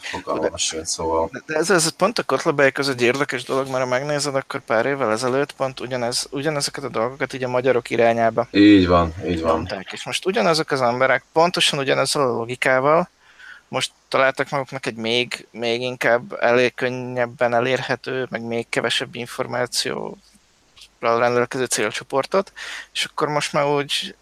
[0.00, 1.30] fogalmas sincs, szóval.
[1.46, 4.86] De ez, ez pont a kotlabály között egy érdekes dolog, mert ha megnézed, akkor pár
[4.86, 8.48] évvel ezelőtt pont ugyanez, ugyanezeket a dolgokat így a magyarok irányába.
[8.50, 9.54] Így van, így van.
[9.54, 9.92] Mondták.
[9.92, 13.08] És most ugyanazok az emberek, pontosan ugyanezzel a logikával,
[13.68, 20.18] most találtak maguknak egy még, még inkább elég könnyebben elérhető, meg még kevesebb információ
[21.00, 22.52] rendelkező célcsoportot,
[22.92, 24.14] és akkor most már úgy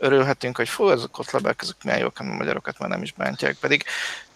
[0.00, 3.56] örülhetünk, hogy fú, azok ott labák, azok milyen jók, a magyarokat már nem is bántják.
[3.60, 3.84] Pedig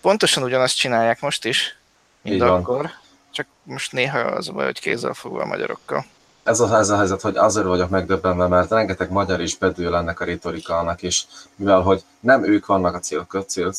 [0.00, 1.76] pontosan ugyanazt csinálják most is,
[2.22, 2.92] mint Így akkor, van.
[3.30, 6.04] csak most néha az a baj, hogy kézzel fogva a magyarokkal.
[6.42, 10.20] Ez a, ez a helyzet, hogy azért vagyok megdöbbenve, mert rengeteg magyar is bedől ennek
[10.20, 11.24] a retorikának, és
[11.56, 13.72] mivel hogy nem ők vannak a cél, cél,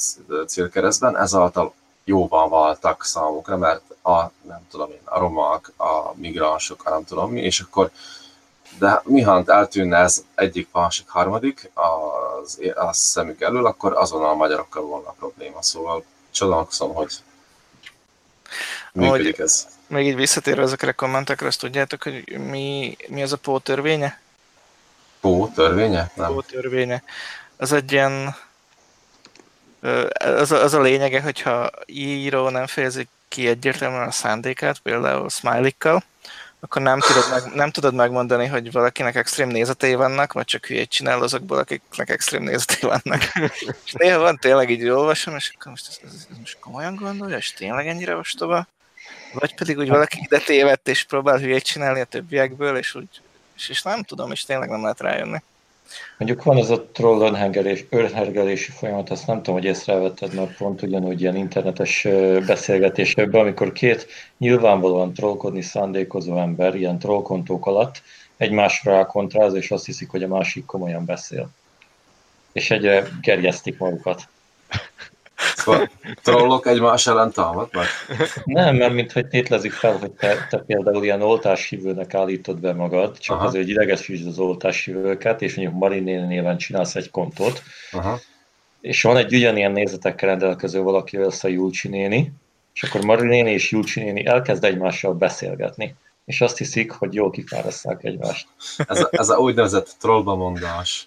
[0.48, 1.74] célkeresztben, ezáltal
[2.04, 7.32] jóban váltak számukra, mert a, nem tudom én, a romák, a migránsok, a nem tudom
[7.32, 7.92] mi, és akkor
[8.80, 14.84] de mihant eltűnne ez egyik, másik, harmadik az, a szemük elől, akkor azonnal a magyarokkal
[14.84, 15.61] volna a probléma.
[15.61, 17.13] Szóval csodálkozom, hogy
[18.93, 19.67] működik ez.
[19.88, 24.19] Még így visszatérve ezekre a kommentekre, azt tudjátok, hogy mi, mi az a Pó törvénye?
[25.19, 26.11] Pó törvénye?
[26.15, 26.34] Nem.
[26.34, 27.03] Pó törvénye.
[27.57, 28.36] Az egy ilyen
[30.17, 35.71] az a, az a lényege, hogyha író nem fejezi ki egyértelműen a szándékát, például smiley
[36.66, 40.89] akkor nem tudod, meg, nem tudod megmondani, hogy valakinek extrém nézetei vannak, vagy csak hülyét
[40.89, 43.22] csinál azokból, akiknek extrém nézetei vannak.
[43.86, 47.38] és néha van tényleg így olvasom, és akkor most ez, ez, ez most komolyan gondolja,
[47.38, 48.68] és tényleg ennyire ostoba?
[49.34, 53.22] Vagy pedig úgy valaki ide tévedt, és próbál hülyét csinálni a többiekből, és úgy,
[53.55, 55.41] és, és nem tudom, és tényleg nem lehet rájönni.
[56.18, 60.82] Mondjuk van ez a troll önhergelés, önhergelési folyamat, azt nem tudom, hogy észrevetted, mert pont
[60.82, 62.08] ugyanúgy ilyen internetes
[62.46, 64.08] beszélgetésekben, amikor két
[64.38, 68.02] nyilvánvalóan trollkodni szándékozó ember ilyen trollkontók alatt
[68.38, 71.50] egymásra rákontráz, és azt hiszik, hogy a másik komolyan beszél.
[72.52, 74.28] És egyre gerjesztik magukat.
[75.56, 75.89] Szóval
[76.24, 77.86] trollok egymás ellen támadnak?
[78.46, 83.18] Nem, mert mint hogy tétlezik fel, hogy te, te például ilyen oltáshívőnek állítod be magad,
[83.18, 83.46] csak Aha.
[83.46, 88.20] azért, hogy idegesítsd az oltáshívőket, és mondjuk Marinéni néven csinálsz egy kontot, Aha.
[88.82, 92.32] és van egy ugyanilyen nézetekkel rendelkező valaki, a Julcsi néni,
[92.74, 98.04] és akkor Marinéni és Julcsi néni elkezd egymással beszélgetni és azt hiszik, hogy jól kifárasszák
[98.04, 98.48] egymást.
[98.88, 101.06] Ez a, ez a úgynevezett trollba mondás.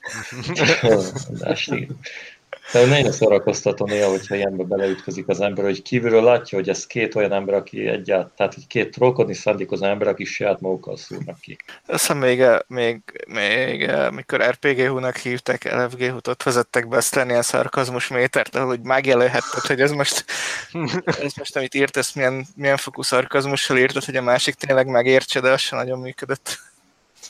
[2.72, 7.14] De nagyon szórakoztató néha, hogyha ilyenbe beleütközik az ember, hogy kívülről látja, hogy ez két
[7.14, 11.56] olyan ember, aki egyáltalán, tehát hogy két trollkodni szándékozó ember, aki saját magukkal szúrnak ki.
[11.86, 18.56] Aztán még, még, még mikor RPG-hu-nak hívták, LFG-hu-t ott vezettek be azt ilyen szarkazmus métert,
[18.56, 20.24] ahol úgy megjelölhetted, hogy ez most,
[21.24, 25.40] ez most amit írt, ezt milyen, milyen fokú szarkazmussal írtad, hogy a másik tényleg megértse,
[25.40, 26.58] de az sem nagyon működött.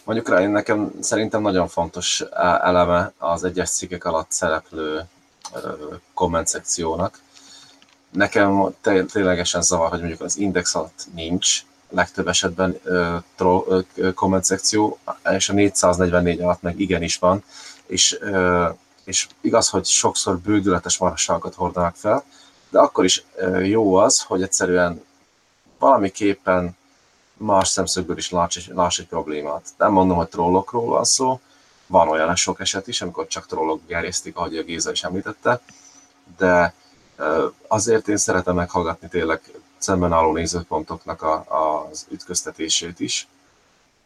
[0.05, 2.21] Mondjuk rá, én nekem szerintem nagyon fontos
[2.63, 5.09] eleme az egyes cikkek alatt szereplő
[6.15, 7.21] komment szekciónak.
[8.11, 8.75] Nekem
[9.13, 12.81] ténylegesen zavar, hogy mondjuk az index alatt nincs, legtöbb esetben
[13.37, 13.85] troll,
[14.15, 14.99] komment szekció,
[15.31, 17.45] és a 444 alatt meg igenis van,
[17.87, 18.19] és,
[19.05, 22.25] és igaz, hogy sokszor bődületes marasságokat hordanak fel,
[22.71, 23.25] de akkor is
[23.63, 25.05] jó az, hogy egyszerűen
[25.79, 26.77] valamiképpen
[27.37, 29.63] más szemszögből is láss egy problémát.
[29.77, 31.41] Nem mondom, hogy trollokról van szó,
[31.89, 35.61] van olyan sok eset is, amikor csak trollok gerjesztik, ahogy a Géza is említette,
[36.37, 36.75] de
[37.67, 39.41] azért én szeretem meghallgatni tényleg
[39.79, 41.45] szemben álló nézőpontoknak a,
[41.89, 43.29] az ütköztetését is,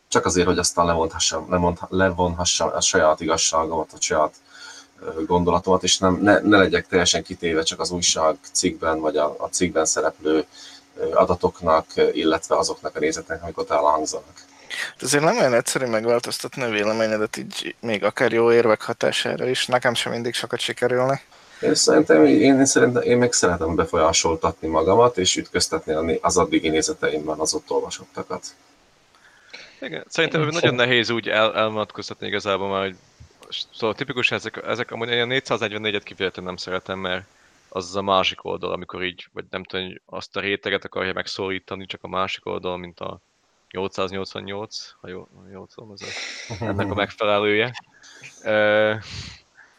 [0.09, 4.35] csak azért, hogy aztán levonhassam, levonhassam a saját igazságomat, a saját
[5.27, 9.49] gondolatomat, és nem, ne, ne legyek teljesen kitéve csak az újság cikkben, vagy a, a
[9.49, 10.47] cikkben szereplő
[11.13, 14.45] adatoknak, illetve azoknak a nézeteknek, amik ott elhangzanak.
[14.99, 19.67] De azért nem olyan egyszerű megváltoztatni a véleményedet így még akár jó érvek hatására is.
[19.67, 21.21] Nekem sem mindig sokat sikerülni.
[21.61, 27.39] Én szerintem, én, én, szerintem, én meg szeretem befolyásoltatni magamat, és ütköztetni az addigi nézeteimben
[27.39, 28.45] az ott olvasottakat.
[29.81, 32.97] Igen, szerintem én nagyon nehéz úgy el, elmatkoztatni igazából már, hogy
[33.73, 37.25] szóval tipikus ezek, ezek amúgy én 444-et kifejezetten nem szeretem, mert
[37.69, 41.87] az az a másik oldal, amikor így, vagy nem tudom, azt a réteget akarja megszólítani,
[41.87, 43.21] csak a másik oldal, mint a
[43.73, 47.73] 888, ha jól, jól tudom, ez a, ennek a megfelelője.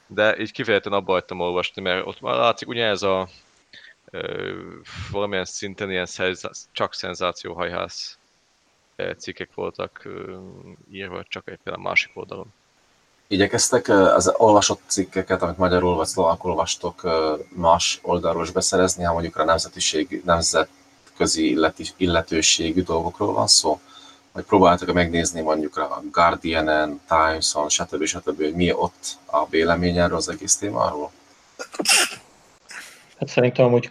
[0.07, 3.29] De így kifejezetten abba hagytam olvasni, mert ott már látszik, ugye ez a
[5.11, 6.07] valamilyen szinten ilyen
[6.71, 8.17] csak szenzációhajhász
[9.17, 10.07] cikkek voltak
[10.91, 12.53] írva, csak egy például másik oldalon.
[13.27, 17.01] Igyekeztek az olvasott cikkeket, amit magyarul vagy szlovákul olvastok,
[17.49, 20.21] más oldalról is beszerezni, ha mondjuk a nemzetiség,
[21.18, 23.80] nemzetközi illetőségű dolgokról van szó?
[24.32, 28.05] Vagy próbáltak megnézni mondjuk a Guardian-en, Times-on, stb.
[28.05, 28.38] stb.
[28.38, 31.11] hogy mi ott a vélemény erről az egész témáról?
[33.20, 33.89] Hát szerintem hogy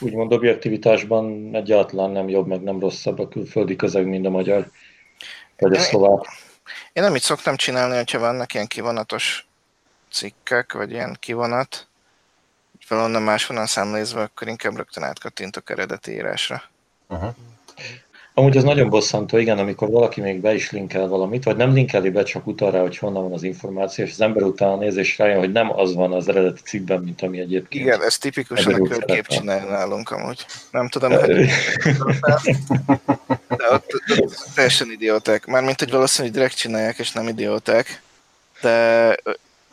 [0.00, 4.70] úgymond objektivitásban egyáltalán nem jobb, meg nem rosszabb a külföldi közeg, mint a magyar,
[5.58, 6.24] vagy a szlovák.
[6.92, 9.46] Én nem így szoktam csinálni, hogyha vannak ilyen kivonatos
[10.12, 11.86] cikkek, vagy ilyen kivonat,
[12.88, 16.62] valahonnan máshonnan számlézve, akkor inkább rögtön átkattintok eredeti írásra.
[17.08, 17.34] Uh-huh.
[18.36, 22.10] Amúgy ez nagyon bosszantó, igen, amikor valaki még be is linkel valamit, vagy nem linkeli
[22.10, 25.18] be, csak utal rá, hogy honnan van az információ, és az ember utána néz és
[25.18, 27.84] rájön, hogy nem az van az eredeti cikkben, mint ami egyébként.
[27.84, 30.46] Igen, ez tipikusan a körkép csinálja nálunk amúgy.
[30.70, 31.48] Nem tudom, hogy
[33.48, 35.46] de ott, ott teljesen idióták.
[35.46, 38.02] Mármint, hogy valószínűleg direkt csinálják, és nem idióták,
[38.60, 39.16] de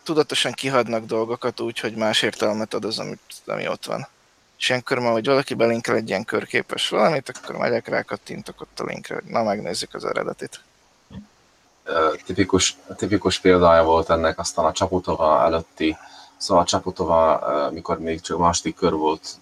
[0.04, 4.08] tudatosan kihadnak dolgokat úgy, hogy más értelmet ad az, amit, ami ott van
[4.62, 8.80] és ilyenkor ma, hogy valaki belinkel egy ilyen körképes valamit, akkor megyek rá, kattintok ott
[8.80, 10.62] a linkre, hogy na megnézzük az eredetit.
[12.26, 15.97] Tipikus, tipikus példája volt ennek aztán a Csaputova előtti,
[16.38, 19.39] szóval a Csaputova, mikor még csak második kör volt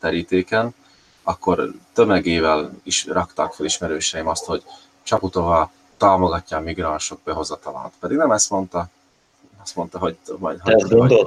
[0.00, 0.74] terítéken,
[1.22, 4.62] akkor tömegével is rakták fel ismerőseim azt, hogy
[5.02, 7.92] Csaputova támogatja a migránsok behozatalát.
[8.00, 8.88] Pedig nem ezt mondta,
[9.66, 11.26] azt mondta, hogy majd, hogy, hogy,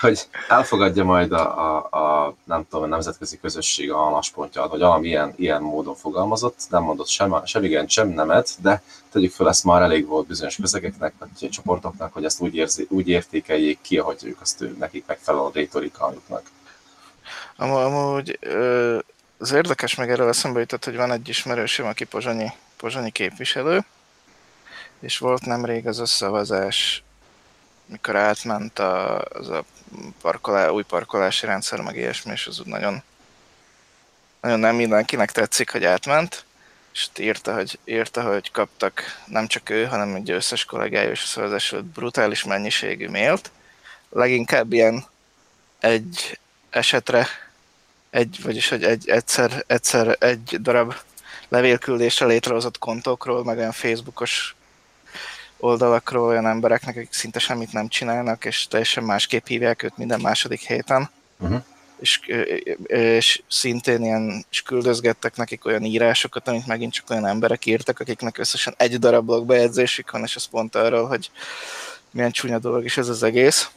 [0.00, 5.08] hogy elfogadja majd a, a, a, nem tudom, a nemzetközi közösség a álláspontját, vagy valami
[5.08, 8.82] ilyen, ilyen módon fogalmazott, nem mondott sem, sem igen, sem nemet, de
[9.12, 13.08] tegyük fel, ezt már elég volt bizonyos közegeknek, vagy csoportoknak, hogy ezt úgy, érzi, úgy
[13.08, 16.42] értékeljék ki, ahogy ők azt ő, nekik megfelel a rétorikájuknak.
[17.56, 18.38] Amúgy
[19.38, 23.84] az érdekes meg erről eszembe jutott, hogy van egy ismerősöm, aki pozsonyi, pozsonyi képviselő,
[25.02, 27.02] és volt nemrég az a szavazás,
[27.86, 29.64] mikor átment a, az a
[30.20, 33.02] parkolá, új parkolási rendszer, meg ilyesmi, és az úgy nagyon,
[34.40, 36.44] nagyon nem mindenkinek tetszik, hogy átment,
[36.92, 41.26] és írta, hogy, írta, hogy kaptak nem csak ő, hanem egy összes kollégája és a
[41.26, 43.50] szavazás brutális mennyiségű mailt.
[44.10, 45.04] Leginkább ilyen
[45.80, 46.38] egy
[46.70, 47.26] esetre,
[48.10, 50.94] egy, vagyis hogy egy, egyszer, egyszer egy darab
[51.48, 54.54] levélküldésre létrehozott kontókról, meg olyan Facebookos
[55.62, 60.60] oldalakról olyan embereknek, akik szinte semmit nem csinálnak, és teljesen másképp hívják őt minden második
[60.60, 61.10] héten.
[61.38, 61.62] Uh-huh.
[62.00, 62.20] És,
[62.86, 68.38] és szintén ilyen, és küldözgettek nekik olyan írásokat, amit megint csak olyan emberek írtak, akiknek
[68.38, 71.30] összesen egy darab blogbejegyzésük van, és az pont arról, hogy
[72.10, 73.70] milyen csúnya dolog is ez az egész.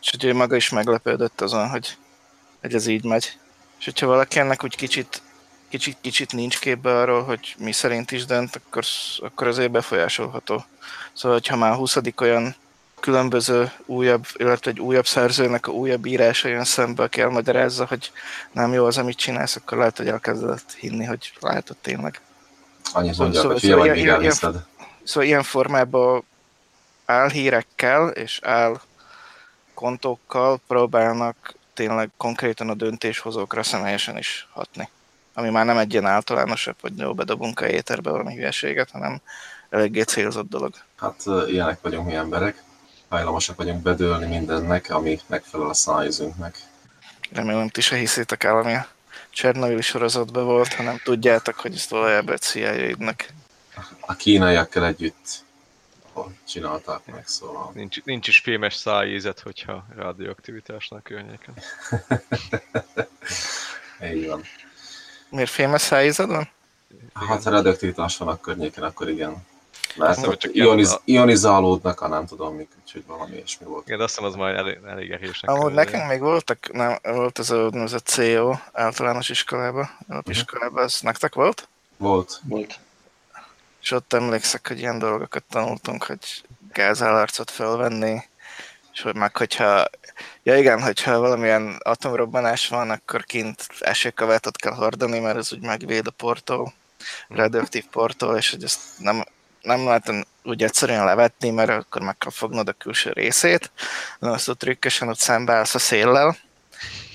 [0.00, 1.96] És hogy ő maga is meglepődött azon, hogy,
[2.60, 3.38] hogy ez így megy.
[3.78, 5.22] És hogyha valaki ennek úgy kicsit
[5.70, 8.84] kicsit, kicsit nincs képbe arról, hogy mi szerint is dönt, akkor,
[9.18, 10.64] akkor azért befolyásolható.
[11.12, 11.96] Szóval, ha már 20.
[12.20, 12.54] olyan
[13.00, 18.12] különböző újabb, illetve egy újabb szerzőnek a újabb írása jön szembe, aki elmagyarázza, hogy
[18.52, 22.20] nem jó az, amit csinálsz, akkor lehet, hogy elkezdett hinni, hogy látod tényleg.
[22.92, 24.32] Annyi szóval, mondja, szóval, hogy szóval, ilyen, ilyen,
[25.02, 26.24] szóval ilyen formában
[27.04, 28.80] álhírekkel és áll
[29.74, 34.88] kontókkal próbálnak tényleg konkrétan a döntéshozókra személyesen is hatni
[35.40, 39.20] ami már nem egy ilyen általánosabb, hogy jó, bedobunk a éterbe valami hülyeséget, hanem
[39.70, 40.74] eléggé célzott dolog.
[40.96, 42.62] Hát ilyenek vagyunk mi emberek,
[43.08, 46.58] hajlamosak vagyunk bedőlni mindennek, ami megfelel a szájüzünknek.
[47.32, 48.86] Remélem, ti se hiszétek el, ami a
[49.30, 52.96] Csernobyl sorozatban volt, hanem tudjátok, hogy ezt valójában egy cia
[54.00, 55.44] A kínaiakkal együtt
[56.46, 57.70] csinálták meg, szóval...
[57.74, 61.54] Nincs, nincs is fémes szájízet, hogyha radioaktivitásnak környéken.
[64.14, 64.42] Így van.
[65.30, 66.48] Miért fémes szájízad van?
[67.14, 69.46] Hát ha radioaktivitás van a környéken, akkor igen.
[69.96, 73.86] Mert ott csak ioniz, ilyen- ionizálódnak, a nem tudom mik, úgyhogy valami ilyesmi volt.
[73.86, 75.50] Igen, de azt hiszem az már elég, elég erősnek.
[75.50, 81.34] Amúgy nekünk még voltak, nem, volt ez a úgynevezett CO általános iskolában, alapiskolában, ez nektek
[81.34, 81.68] volt?
[81.96, 82.40] Volt.
[82.44, 82.78] Volt.
[83.82, 88.22] És ott emlékszek, hogy ilyen dolgokat tanultunk, hogy gázálarcot felvenni,
[89.00, 89.84] és hogy meg hogyha,
[90.42, 96.06] ja igen, hogyha valamilyen atomrobbanás van, akkor kint esőkavátot kell hordani, mert ez úgy megvéd
[96.06, 96.72] a portól,
[97.28, 99.24] radioaktív portól, és hogy ezt nem,
[99.62, 103.70] nem lehet úgy egyszerűen levetni, mert akkor meg kell fognod a külső részét,
[104.18, 106.36] hanem azt ott trükkösen ott szembeállsz a széllel,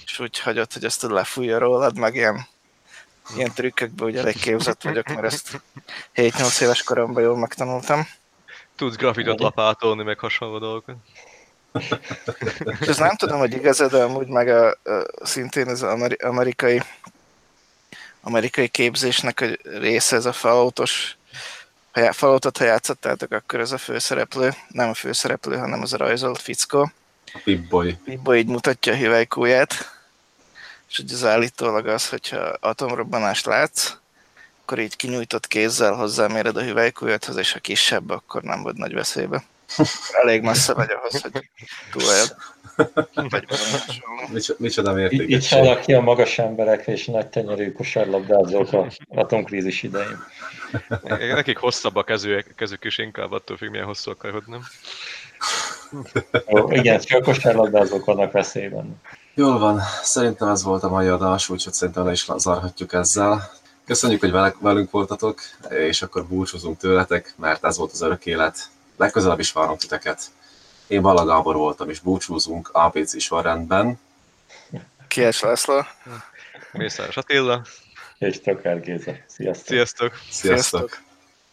[0.05, 2.47] és úgy hagyod, hogy ezt lefújja rólad, meg ilyen,
[3.35, 5.61] ilyen trükkökben úgy elég képzett vagyok, mert ezt
[6.15, 8.07] 7-8 éves koromban jól megtanultam.
[8.75, 10.95] Tudsz grafitot lapátolni, meg hasonló dolgokat.
[12.79, 16.81] És ez nem tudom, hogy igazad, de amúgy meg a, a, szintén az ameri- amerikai
[18.21, 21.17] amerikai képzésnek a része, ez a falautos
[21.95, 26.41] ha Falloutot, ha játszottátok, akkor ez a főszereplő, nem a főszereplő, hanem az a rajzolt
[26.41, 26.91] fickó.
[27.33, 27.97] A Pip-Boy.
[28.05, 29.99] Bibbo így mutatja a hüvelykúját,
[30.89, 33.93] és hogy az állítólag az, hogyha atomrobbanást látsz,
[34.61, 39.43] akkor így kinyújtott kézzel hozzáméred a hüvelykújathoz, és ha kisebb, akkor nem vagy nagy veszélybe.
[40.21, 41.49] Elég messze vagy ahhoz, hogy
[41.91, 42.35] túléld.
[43.29, 43.45] Vagy.
[44.57, 45.57] Micsoda, Így, így mértékegység.
[45.59, 50.23] halnak ki a magas emberek és nagy tenyerű kosárlabdázók a atomkrízis idején.
[51.33, 54.61] Nekik hosszabb a kezük, kezük is inkább attól függ, milyen hosszú a karod, nem?
[56.47, 59.01] Ó, igen, csak a kosárlabdázók vannak veszélyben.
[59.33, 63.51] Jól van, szerintem ez volt a mai adás, úgyhogy szerintem le is zárhatjuk ezzel.
[63.85, 65.39] Köszönjük, hogy velünk voltatok,
[65.69, 68.57] és akkor búcsúzunk tőletek, mert ez volt az örök élet.
[68.97, 70.21] Legközelebb is várunk titeket.
[70.87, 73.99] Én Bala Gábor voltam, és búcsúzunk ABC sorrendben.
[75.07, 75.81] Kies László.
[76.71, 77.65] Mészáros Attila.
[78.17, 79.11] És Tökár Géza.
[79.27, 79.67] Sziasztok!
[79.67, 80.13] Sziasztok!
[80.29, 81.04] Sziasztok!